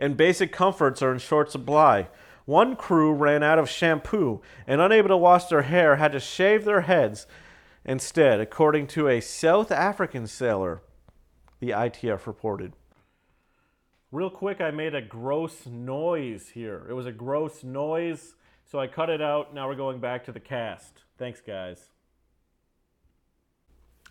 And 0.00 0.16
basic 0.16 0.50
comforts 0.50 1.00
are 1.00 1.12
in 1.12 1.18
short 1.18 1.52
supply. 1.52 2.08
One 2.48 2.76
crew 2.76 3.12
ran 3.12 3.42
out 3.42 3.58
of 3.58 3.68
shampoo 3.68 4.40
and 4.66 4.80
unable 4.80 5.10
to 5.10 5.16
wash 5.18 5.44
their 5.44 5.62
hair 5.62 5.96
had 5.96 6.12
to 6.12 6.20
shave 6.20 6.64
their 6.64 6.80
heads 6.80 7.26
Instead, 7.84 8.38
according 8.38 8.86
to 8.86 9.08
a 9.08 9.18
South 9.18 9.72
African 9.72 10.26
sailor, 10.26 10.82
the 11.58 11.70
ITF 11.70 12.26
reported. 12.26 12.74
Real 14.12 14.28
quick, 14.28 14.60
I 14.60 14.70
made 14.70 14.94
a 14.94 15.00
gross 15.00 15.66
noise 15.66 16.50
here. 16.50 16.86
It 16.90 16.92
was 16.92 17.06
a 17.06 17.12
gross 17.12 17.64
noise, 17.64 18.34
so 18.70 18.78
I 18.78 18.88
cut 18.88 19.08
it 19.08 19.22
out. 19.22 19.54
Now 19.54 19.68
we're 19.68 19.74
going 19.74 20.00
back 20.00 20.26
to 20.26 20.32
the 20.32 20.40
cast. 20.40 21.02
Thanks, 21.16 21.40
guys. 21.40 21.88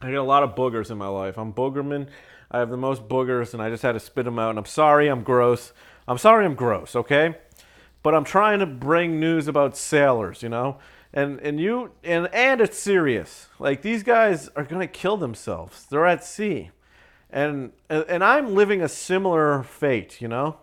I 0.01 0.09
get 0.09 0.17
a 0.17 0.23
lot 0.23 0.41
of 0.41 0.55
boogers 0.55 0.89
in 0.89 0.97
my 0.97 1.07
life. 1.07 1.37
I'm 1.37 1.53
boogerman. 1.53 2.07
I 2.49 2.57
have 2.57 2.71
the 2.71 2.77
most 2.77 3.07
boogers, 3.07 3.53
and 3.53 3.61
I 3.61 3.69
just 3.69 3.83
had 3.83 3.93
to 3.93 3.99
spit 3.99 4.25
them 4.25 4.39
out. 4.39 4.51
And 4.51 4.59
I'm 4.59 4.65
sorry 4.65 5.07
I'm 5.07 5.21
gross. 5.21 5.71
I'm 6.07 6.17
sorry 6.17 6.45
I'm 6.45 6.55
gross, 6.55 6.95
okay? 6.95 7.35
But 8.07 8.15
I'm 8.15 8.23
trying 8.23 8.59
to 8.59 8.65
bring 8.65 9.19
news 9.19 9.49
about 9.49 9.75
sailors, 9.75 10.41
you 10.41 10.47
know? 10.47 10.77
and 11.13 11.41
and 11.41 11.59
you 11.59 11.91
and 12.05 12.29
and 12.33 12.61
it's 12.61 12.77
serious. 12.77 13.47
Like 13.59 13.81
these 13.81 14.01
guys 14.01 14.47
are 14.55 14.63
gonna 14.63 14.87
kill 14.87 15.17
themselves. 15.17 15.85
They're 15.89 16.05
at 16.05 16.23
sea, 16.23 16.71
and 17.29 17.73
and 17.89 18.23
I'm 18.23 18.55
living 18.55 18.81
a 18.81 18.87
similar 18.87 19.61
fate. 19.63 20.21
You 20.21 20.29
know, 20.29 20.55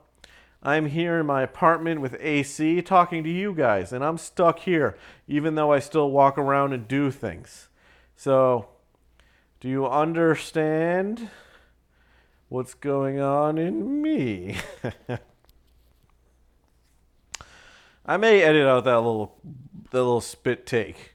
I'm 0.62 0.86
here 0.86 1.20
in 1.20 1.26
my 1.26 1.42
apartment 1.42 2.00
with 2.00 2.16
AC 2.18 2.80
talking 2.80 3.22
to 3.24 3.30
you 3.30 3.52
guys, 3.52 3.92
and 3.92 4.02
I'm 4.02 4.16
stuck 4.16 4.60
here, 4.60 4.96
even 5.28 5.54
though 5.54 5.70
I 5.70 5.80
still 5.80 6.10
walk 6.10 6.38
around 6.38 6.72
and 6.72 6.88
do 6.88 7.10
things. 7.10 7.68
So, 8.16 8.68
do 9.60 9.68
you 9.68 9.86
understand 9.86 11.28
what's 12.48 12.72
going 12.72 13.20
on 13.20 13.58
in 13.58 14.00
me? 14.00 14.56
I 18.06 18.16
may 18.16 18.42
edit 18.42 18.66
out 18.66 18.84
that 18.84 18.96
little 18.96 19.36
the 19.90 19.98
little 19.98 20.20
spit 20.20 20.66
take. 20.66 21.14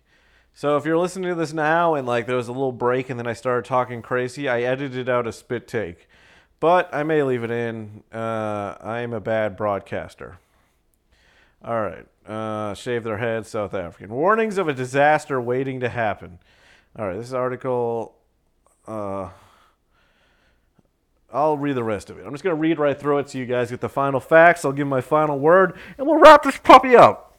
So 0.54 0.76
if 0.76 0.86
you're 0.86 0.98
listening 0.98 1.30
to 1.30 1.36
this 1.36 1.54
now 1.54 1.96
and 1.96 2.08
like 2.08 2.26
there 2.26 2.36
was 2.36 2.48
a 2.48 2.52
little 2.52 2.72
break 2.72 3.10
and 3.10 3.20
then 3.20 3.28
I 3.28 3.34
started 3.34 3.66
talking 3.66 4.02
crazy, 4.02 4.50
I 4.50 4.62
edited 4.62 5.08
out 5.08 5.28
a 5.28 5.32
spit 5.32 5.68
take. 5.68 6.08
But 6.60 6.94
I 6.94 7.04
may 7.04 7.24
leave 7.24 7.44
it 7.44 7.52
in. 7.52 8.04
Uh, 8.12 8.76
I'm 8.82 9.14
a 9.14 9.22
bad 9.22 9.56
broadcaster. 9.56 10.40
All 11.64 11.82
right. 11.82 12.06
Uh, 12.26 12.74
shave 12.74 13.04
their 13.04 13.18
heads, 13.18 13.50
South 13.50 13.74
African. 13.74 14.14
Warnings 14.14 14.58
of 14.58 14.68
a 14.68 14.74
disaster 14.74 15.40
waiting 15.40 15.80
to 15.80 15.90
happen. 15.90 16.40
All 16.98 17.08
right. 17.08 17.18
This 17.18 17.32
article. 17.32 18.16
Uh, 18.86 19.30
I'll 21.32 21.58
read 21.58 21.76
the 21.76 21.84
rest 21.84 22.10
of 22.10 22.18
it. 22.18 22.26
I'm 22.26 22.32
just 22.32 22.44
going 22.44 22.56
to 22.56 22.60
read 22.60 22.80
right 22.80 23.00
through 23.00 23.20
it 23.20 23.30
so 23.30 23.38
you 23.38 23.46
guys 23.46 23.70
get 23.70 23.82
the 23.82 23.90
final 23.90 24.20
facts. 24.20 24.66
I'll 24.66 24.72
give 24.72 24.88
my 24.88 25.02
final 25.02 25.38
word, 25.38 25.78
and 25.98 26.08
we'll 26.08 26.20
wrap 26.20 26.44
this 26.44 26.58
puppy 26.58 26.96
up. 26.96 27.30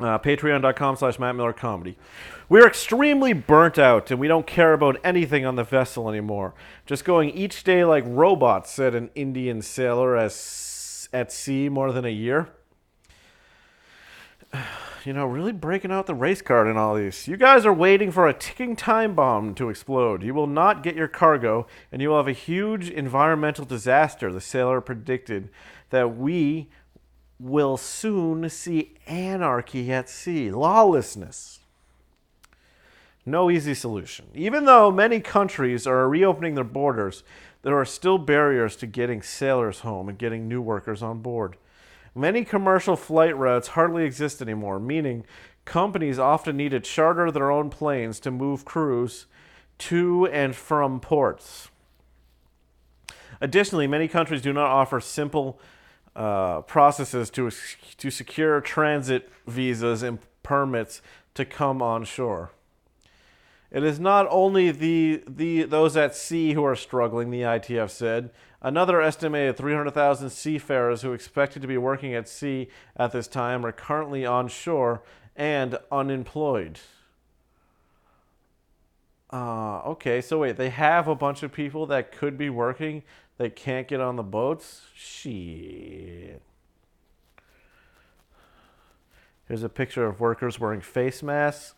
Uh, 0.00 0.18
Patreon.com 0.18 0.96
slash 0.96 1.18
Matt 1.18 1.36
Miller 1.36 1.52
Comedy. 1.52 1.98
We're 2.48 2.66
extremely 2.66 3.34
burnt 3.34 3.78
out 3.78 4.10
and 4.10 4.18
we 4.18 4.28
don't 4.28 4.46
care 4.46 4.72
about 4.72 4.96
anything 5.04 5.44
on 5.44 5.56
the 5.56 5.62
vessel 5.62 6.08
anymore. 6.08 6.54
Just 6.86 7.04
going 7.04 7.30
each 7.30 7.64
day 7.64 7.84
like 7.84 8.04
robots, 8.06 8.70
said 8.70 8.94
an 8.94 9.10
Indian 9.14 9.60
sailor 9.60 10.16
as, 10.16 11.08
at 11.12 11.30
sea 11.30 11.68
more 11.68 11.92
than 11.92 12.06
a 12.06 12.10
year. 12.10 12.48
You 15.04 15.14
know, 15.14 15.24
really 15.24 15.52
breaking 15.52 15.92
out 15.92 16.06
the 16.06 16.14
race 16.14 16.42
card 16.42 16.68
in 16.68 16.76
all 16.76 16.94
these. 16.94 17.26
You 17.26 17.38
guys 17.38 17.64
are 17.64 17.72
waiting 17.72 18.10
for 18.10 18.28
a 18.28 18.34
ticking 18.34 18.76
time 18.76 19.14
bomb 19.14 19.54
to 19.54 19.70
explode. 19.70 20.22
You 20.22 20.34
will 20.34 20.46
not 20.46 20.82
get 20.82 20.94
your 20.94 21.08
cargo 21.08 21.66
and 21.90 22.02
you 22.02 22.10
will 22.10 22.18
have 22.18 22.28
a 22.28 22.32
huge 22.32 22.90
environmental 22.90 23.64
disaster, 23.64 24.30
the 24.30 24.40
sailor 24.40 24.80
predicted 24.80 25.48
that 25.88 26.16
we 26.16 26.68
will 27.38 27.78
soon 27.78 28.48
see 28.50 28.94
anarchy 29.06 29.90
at 29.90 30.10
sea, 30.10 30.50
lawlessness. 30.50 31.60
No 33.24 33.50
easy 33.50 33.74
solution. 33.74 34.26
Even 34.34 34.66
though 34.66 34.90
many 34.90 35.20
countries 35.20 35.86
are 35.86 36.08
reopening 36.08 36.54
their 36.54 36.64
borders, 36.64 37.22
there 37.62 37.78
are 37.78 37.84
still 37.84 38.18
barriers 38.18 38.76
to 38.76 38.86
getting 38.86 39.22
sailors 39.22 39.80
home 39.80 40.08
and 40.08 40.18
getting 40.18 40.48
new 40.48 40.60
workers 40.60 41.02
on 41.02 41.20
board. 41.20 41.56
Many 42.14 42.44
commercial 42.44 42.96
flight 42.96 43.36
routes 43.36 43.68
hardly 43.68 44.04
exist 44.04 44.42
anymore, 44.42 44.80
meaning 44.80 45.24
companies 45.64 46.18
often 46.18 46.56
need 46.56 46.70
to 46.70 46.80
charter 46.80 47.30
their 47.30 47.50
own 47.50 47.70
planes 47.70 48.18
to 48.20 48.30
move 48.30 48.64
crews 48.64 49.26
to 49.78 50.26
and 50.26 50.54
from 50.54 51.00
ports. 51.00 51.68
Additionally, 53.40 53.86
many 53.86 54.08
countries 54.08 54.42
do 54.42 54.52
not 54.52 54.66
offer 54.66 55.00
simple 55.00 55.58
uh, 56.16 56.60
processes 56.62 57.30
to 57.30 57.50
to 57.98 58.10
secure 58.10 58.60
transit 58.60 59.30
visas 59.46 60.02
and 60.02 60.18
permits 60.42 61.00
to 61.34 61.44
come 61.44 61.80
on 61.80 62.04
shore. 62.04 62.50
It 63.70 63.84
is 63.84 64.00
not 64.00 64.26
only 64.30 64.72
the, 64.72 65.22
the 65.28 65.62
those 65.62 65.96
at 65.96 66.16
sea 66.16 66.52
who 66.54 66.64
are 66.64 66.76
struggling, 66.76 67.30
the 67.30 67.42
ITF 67.42 67.90
said. 67.90 68.30
Another 68.62 69.00
estimated 69.00 69.56
300,000 69.56 70.30
seafarers 70.30 71.02
who 71.02 71.12
expected 71.12 71.62
to 71.62 71.68
be 71.68 71.78
working 71.78 72.14
at 72.14 72.28
sea 72.28 72.68
at 72.96 73.12
this 73.12 73.26
time 73.26 73.64
are 73.64 73.72
currently 73.72 74.26
on 74.26 74.48
shore 74.48 75.02
and 75.34 75.78
unemployed. 75.90 76.78
Uh, 79.32 79.78
okay, 79.80 80.20
so 80.20 80.40
wait, 80.40 80.56
they 80.56 80.70
have 80.70 81.08
a 81.08 81.14
bunch 81.14 81.42
of 81.42 81.52
people 81.52 81.86
that 81.86 82.12
could 82.12 82.36
be 82.36 82.50
working 82.50 83.02
they 83.40 83.48
can't 83.48 83.88
get 83.88 84.02
on 84.02 84.16
the 84.16 84.22
boats? 84.22 84.82
Shit. 84.94 86.42
Here's 89.48 89.62
a 89.62 89.70
picture 89.70 90.04
of 90.04 90.20
workers 90.20 90.60
wearing 90.60 90.82
face 90.82 91.22
masks, 91.22 91.72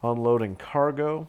unloading 0.00 0.54
cargo. 0.54 1.26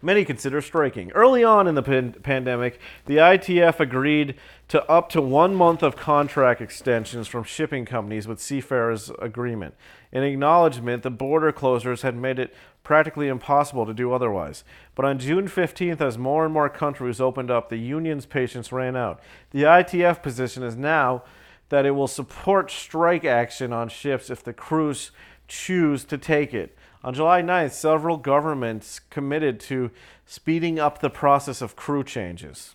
Many 0.00 0.24
consider 0.24 0.60
striking. 0.60 1.10
Early 1.12 1.42
on 1.42 1.66
in 1.66 1.74
the 1.74 1.82
pan- 1.82 2.12
pandemic, 2.22 2.78
the 3.06 3.16
ITF 3.16 3.80
agreed 3.80 4.36
to 4.68 4.88
up 4.88 5.08
to 5.10 5.20
one 5.20 5.54
month 5.54 5.82
of 5.82 5.96
contract 5.96 6.60
extensions 6.60 7.26
from 7.26 7.42
shipping 7.42 7.84
companies 7.84 8.28
with 8.28 8.40
seafarers' 8.40 9.10
agreement. 9.18 9.74
In 10.12 10.22
acknowledgement, 10.22 11.02
the 11.02 11.10
border 11.10 11.52
closures 11.52 12.02
had 12.02 12.14
made 12.14 12.38
it 12.38 12.54
practically 12.84 13.28
impossible 13.28 13.84
to 13.86 13.92
do 13.92 14.12
otherwise. 14.12 14.62
But 14.94 15.04
on 15.04 15.18
June 15.18 15.48
15th, 15.48 16.00
as 16.00 16.16
more 16.16 16.44
and 16.44 16.54
more 16.54 16.68
countries 16.68 17.20
opened 17.20 17.50
up, 17.50 17.68
the 17.68 17.76
union's 17.76 18.24
patience 18.24 18.70
ran 18.70 18.96
out. 18.96 19.20
The 19.50 19.64
ITF 19.64 20.22
position 20.22 20.62
is 20.62 20.76
now 20.76 21.24
that 21.70 21.84
it 21.84 21.90
will 21.90 22.08
support 22.08 22.70
strike 22.70 23.24
action 23.24 23.72
on 23.72 23.88
ships 23.88 24.30
if 24.30 24.44
the 24.44 24.52
crews 24.52 25.10
choose 25.48 26.04
to 26.04 26.16
take 26.16 26.54
it. 26.54 26.77
On 27.04 27.14
July 27.14 27.42
9th, 27.42 27.72
several 27.72 28.16
governments 28.16 29.00
committed 29.10 29.60
to 29.60 29.90
speeding 30.26 30.80
up 30.80 31.00
the 31.00 31.10
process 31.10 31.62
of 31.62 31.76
crew 31.76 32.02
changes. 32.02 32.74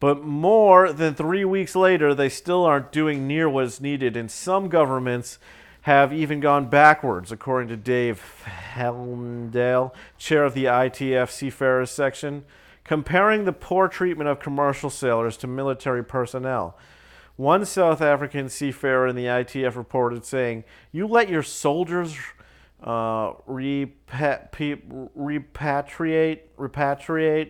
But 0.00 0.22
more 0.22 0.92
than 0.92 1.14
three 1.14 1.44
weeks 1.44 1.76
later, 1.76 2.14
they 2.14 2.28
still 2.28 2.64
aren't 2.64 2.92
doing 2.92 3.26
near 3.26 3.48
what 3.48 3.64
is 3.64 3.80
needed, 3.80 4.16
and 4.16 4.30
some 4.30 4.68
governments 4.68 5.38
have 5.82 6.12
even 6.12 6.40
gone 6.40 6.68
backwards, 6.70 7.30
according 7.30 7.68
to 7.68 7.76
Dave 7.76 8.44
Heindel, 8.74 9.92
chair 10.16 10.44
of 10.44 10.54
the 10.54 10.64
ITF 10.64 11.30
Seafarers 11.30 11.90
section, 11.90 12.44
comparing 12.84 13.44
the 13.44 13.52
poor 13.52 13.88
treatment 13.88 14.28
of 14.28 14.40
commercial 14.40 14.88
sailors 14.88 15.36
to 15.38 15.46
military 15.46 16.02
personnel. 16.02 16.76
One 17.36 17.64
South 17.66 18.00
African 18.00 18.48
seafarer 18.48 19.08
in 19.08 19.16
the 19.16 19.26
ITF 19.26 19.76
reported 19.76 20.24
saying, 20.24 20.64
You 20.92 21.06
let 21.06 21.28
your 21.28 21.42
soldiers 21.42 22.16
uh, 22.84 23.32
repatriate, 23.48 24.82
repatriate, 26.58 27.48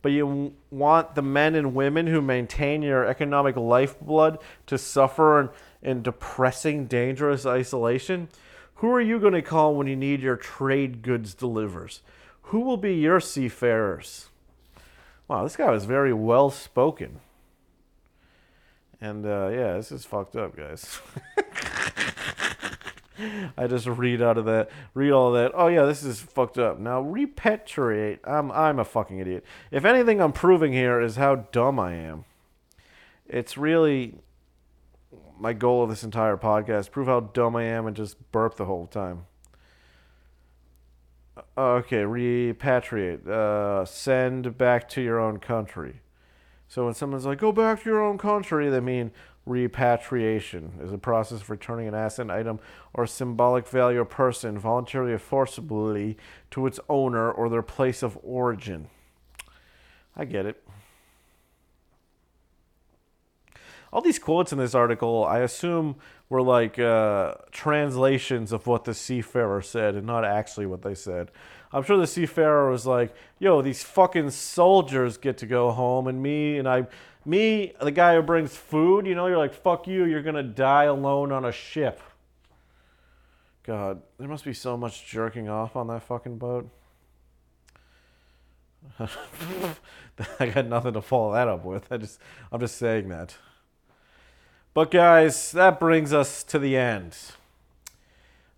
but 0.00 0.12
you 0.12 0.54
want 0.70 1.16
the 1.16 1.22
men 1.22 1.56
and 1.56 1.74
women 1.74 2.06
who 2.06 2.22
maintain 2.22 2.82
your 2.82 3.04
economic 3.04 3.56
lifeblood 3.56 4.38
to 4.66 4.78
suffer 4.78 5.40
in, 5.40 5.48
in 5.82 6.02
depressing, 6.02 6.86
dangerous 6.86 7.44
isolation? 7.44 8.28
Who 8.76 8.88
are 8.92 9.00
you 9.00 9.18
going 9.18 9.32
to 9.32 9.42
call 9.42 9.74
when 9.74 9.88
you 9.88 9.96
need 9.96 10.22
your 10.22 10.36
trade 10.36 11.02
goods 11.02 11.34
delivered? 11.34 11.96
Who 12.42 12.60
will 12.60 12.76
be 12.76 12.94
your 12.94 13.18
seafarers? 13.18 14.28
Wow, 15.26 15.42
this 15.42 15.56
guy 15.56 15.70
was 15.70 15.84
very 15.84 16.12
well 16.12 16.50
spoken. 16.50 17.18
And 19.00 19.26
uh, 19.26 19.48
yeah, 19.48 19.74
this 19.74 19.90
is 19.90 20.04
fucked 20.04 20.36
up, 20.36 20.56
guys. 20.56 21.00
I 23.56 23.66
just 23.66 23.86
read 23.86 24.22
out 24.22 24.38
of 24.38 24.44
that, 24.46 24.70
read 24.94 25.10
all 25.10 25.32
that. 25.32 25.52
Oh 25.54 25.68
yeah, 25.68 25.84
this 25.84 26.02
is 26.02 26.20
fucked 26.20 26.58
up. 26.58 26.78
Now 26.78 27.02
repatriate. 27.02 28.20
I'm 28.24 28.50
I'm 28.52 28.78
a 28.78 28.84
fucking 28.84 29.18
idiot. 29.18 29.44
If 29.70 29.84
anything, 29.84 30.20
I'm 30.20 30.32
proving 30.32 30.72
here 30.72 31.00
is 31.00 31.16
how 31.16 31.36
dumb 31.36 31.78
I 31.78 31.94
am. 31.94 32.24
It's 33.26 33.58
really 33.58 34.14
my 35.38 35.52
goal 35.52 35.82
of 35.82 35.90
this 35.90 36.04
entire 36.04 36.36
podcast: 36.36 36.90
prove 36.90 37.06
how 37.06 37.20
dumb 37.20 37.56
I 37.56 37.64
am 37.64 37.86
and 37.86 37.96
just 37.96 38.30
burp 38.32 38.56
the 38.56 38.66
whole 38.66 38.86
time. 38.86 39.26
Okay, 41.56 42.02
repatriate. 42.02 43.26
Uh, 43.26 43.84
send 43.84 44.56
back 44.56 44.88
to 44.90 45.00
your 45.00 45.18
own 45.18 45.38
country. 45.38 46.00
So 46.68 46.84
when 46.84 46.94
someone's 46.94 47.24
like, 47.24 47.38
go 47.38 47.50
back 47.50 47.82
to 47.82 47.88
your 47.88 48.02
own 48.02 48.18
country, 48.18 48.68
they 48.68 48.80
mean 48.80 49.10
repatriation 49.48 50.72
is 50.82 50.92
a 50.92 50.98
process 50.98 51.40
of 51.40 51.50
returning 51.50 51.88
an 51.88 51.94
asset, 51.94 52.30
item, 52.30 52.60
or 52.92 53.06
symbolic 53.06 53.66
value 53.66 54.00
or 54.00 54.04
person 54.04 54.58
voluntarily 54.58 55.12
or 55.12 55.18
forcibly 55.18 56.16
to 56.50 56.66
its 56.66 56.78
owner 56.88 57.30
or 57.30 57.48
their 57.48 57.62
place 57.62 58.02
of 58.02 58.18
origin. 58.22 58.88
I 60.16 60.24
get 60.24 60.46
it. 60.46 60.67
All 63.92 64.00
these 64.00 64.18
quotes 64.18 64.52
in 64.52 64.58
this 64.58 64.74
article, 64.74 65.24
I 65.24 65.38
assume, 65.38 65.96
were 66.28 66.42
like 66.42 66.78
uh, 66.78 67.34
translations 67.50 68.52
of 68.52 68.66
what 68.66 68.84
the 68.84 68.94
seafarer 68.94 69.62
said 69.62 69.94
and 69.94 70.06
not 70.06 70.24
actually 70.24 70.66
what 70.66 70.82
they 70.82 70.94
said. 70.94 71.30
I'm 71.72 71.82
sure 71.82 71.96
the 71.96 72.06
seafarer 72.06 72.70
was 72.70 72.86
like, 72.86 73.14
"Yo, 73.38 73.62
these 73.62 73.82
fucking 73.82 74.30
soldiers 74.30 75.16
get 75.16 75.38
to 75.38 75.46
go 75.46 75.70
home, 75.70 76.06
and 76.06 76.22
me 76.22 76.58
and 76.58 76.68
I, 76.68 76.86
me, 77.24 77.72
the 77.80 77.90
guy 77.90 78.14
who 78.14 78.22
brings 78.22 78.56
food. 78.56 79.06
You 79.06 79.14
know, 79.14 79.26
you're 79.26 79.38
like, 79.38 79.54
fuck 79.54 79.86
you. 79.86 80.04
You're 80.04 80.22
gonna 80.22 80.42
die 80.42 80.84
alone 80.84 81.32
on 81.32 81.44
a 81.44 81.52
ship." 81.52 82.00
God, 83.64 84.00
there 84.18 84.28
must 84.28 84.46
be 84.46 84.54
so 84.54 84.78
much 84.78 85.06
jerking 85.06 85.50
off 85.50 85.76
on 85.76 85.88
that 85.88 86.02
fucking 86.02 86.38
boat. 86.38 86.70
I 90.40 90.46
got 90.46 90.66
nothing 90.66 90.94
to 90.94 91.02
follow 91.02 91.34
that 91.34 91.48
up 91.48 91.66
with. 91.66 91.92
I 91.92 91.98
just, 91.98 92.18
I'm 92.50 92.60
just 92.60 92.78
saying 92.78 93.10
that. 93.10 93.36
But 94.78 94.92
guys, 94.92 95.50
that 95.50 95.80
brings 95.80 96.12
us 96.12 96.44
to 96.44 96.56
the 96.56 96.76
end. 96.76 97.16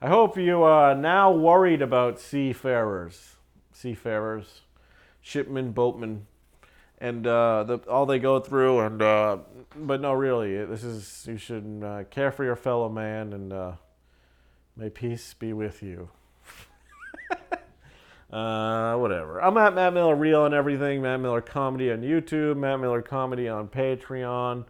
I 0.03 0.09
hope 0.09 0.37
you 0.37 0.63
are 0.63 0.95
now 0.95 1.33
worried 1.33 1.81
about 1.81 2.21
seafarers, 2.21 3.37
seafarers, 3.73 4.61
shipmen, 5.23 5.73
boatmen, 5.73 6.27
and 6.99 7.27
uh, 7.27 7.65
the, 7.65 7.79
all 7.89 8.05
they 8.05 8.19
go 8.19 8.39
through. 8.39 8.81
And 8.81 9.01
uh, 9.01 9.39
but 9.75 10.03
no, 10.03 10.13
really, 10.13 10.63
this 10.67 10.85
is 10.85 11.25
you 11.27 11.39
should 11.39 11.81
uh, 11.83 12.05
care 12.11 12.31
for 12.31 12.45
your 12.45 12.55
fellow 12.55 12.91
man, 12.91 13.33
and 13.33 13.51
uh, 13.51 13.73
may 14.77 14.91
peace 14.91 15.33
be 15.33 15.55
with 15.55 15.83
you. 15.83 16.11
Uh, 18.31 18.95
whatever. 18.95 19.43
I'm 19.43 19.57
at 19.57 19.75
Matt 19.75 19.93
Miller 19.93 20.15
Real 20.15 20.47
and 20.47 20.55
everything. 20.55 21.03
Matt 21.03 21.19
Miller 21.19 21.41
Comedy 21.41 21.91
on 21.91 22.03
YouTube. 22.03 22.59
Matt 22.59 22.79
Miller 22.79 23.03
Comedy 23.03 23.49
on 23.49 23.67
Patreon. 23.67 24.67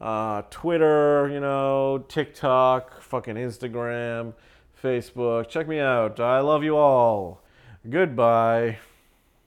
Uh, 0.00 0.42
Twitter, 0.50 1.28
you 1.32 1.40
know, 1.40 2.04
TikTok, 2.08 3.02
fucking 3.02 3.34
Instagram. 3.36 4.34
Facebook. 4.82 5.48
Check 5.48 5.66
me 5.66 5.80
out. 5.80 6.20
I 6.20 6.40
love 6.40 6.62
you 6.62 6.76
all. 6.76 7.42
Goodbye. 7.88 8.78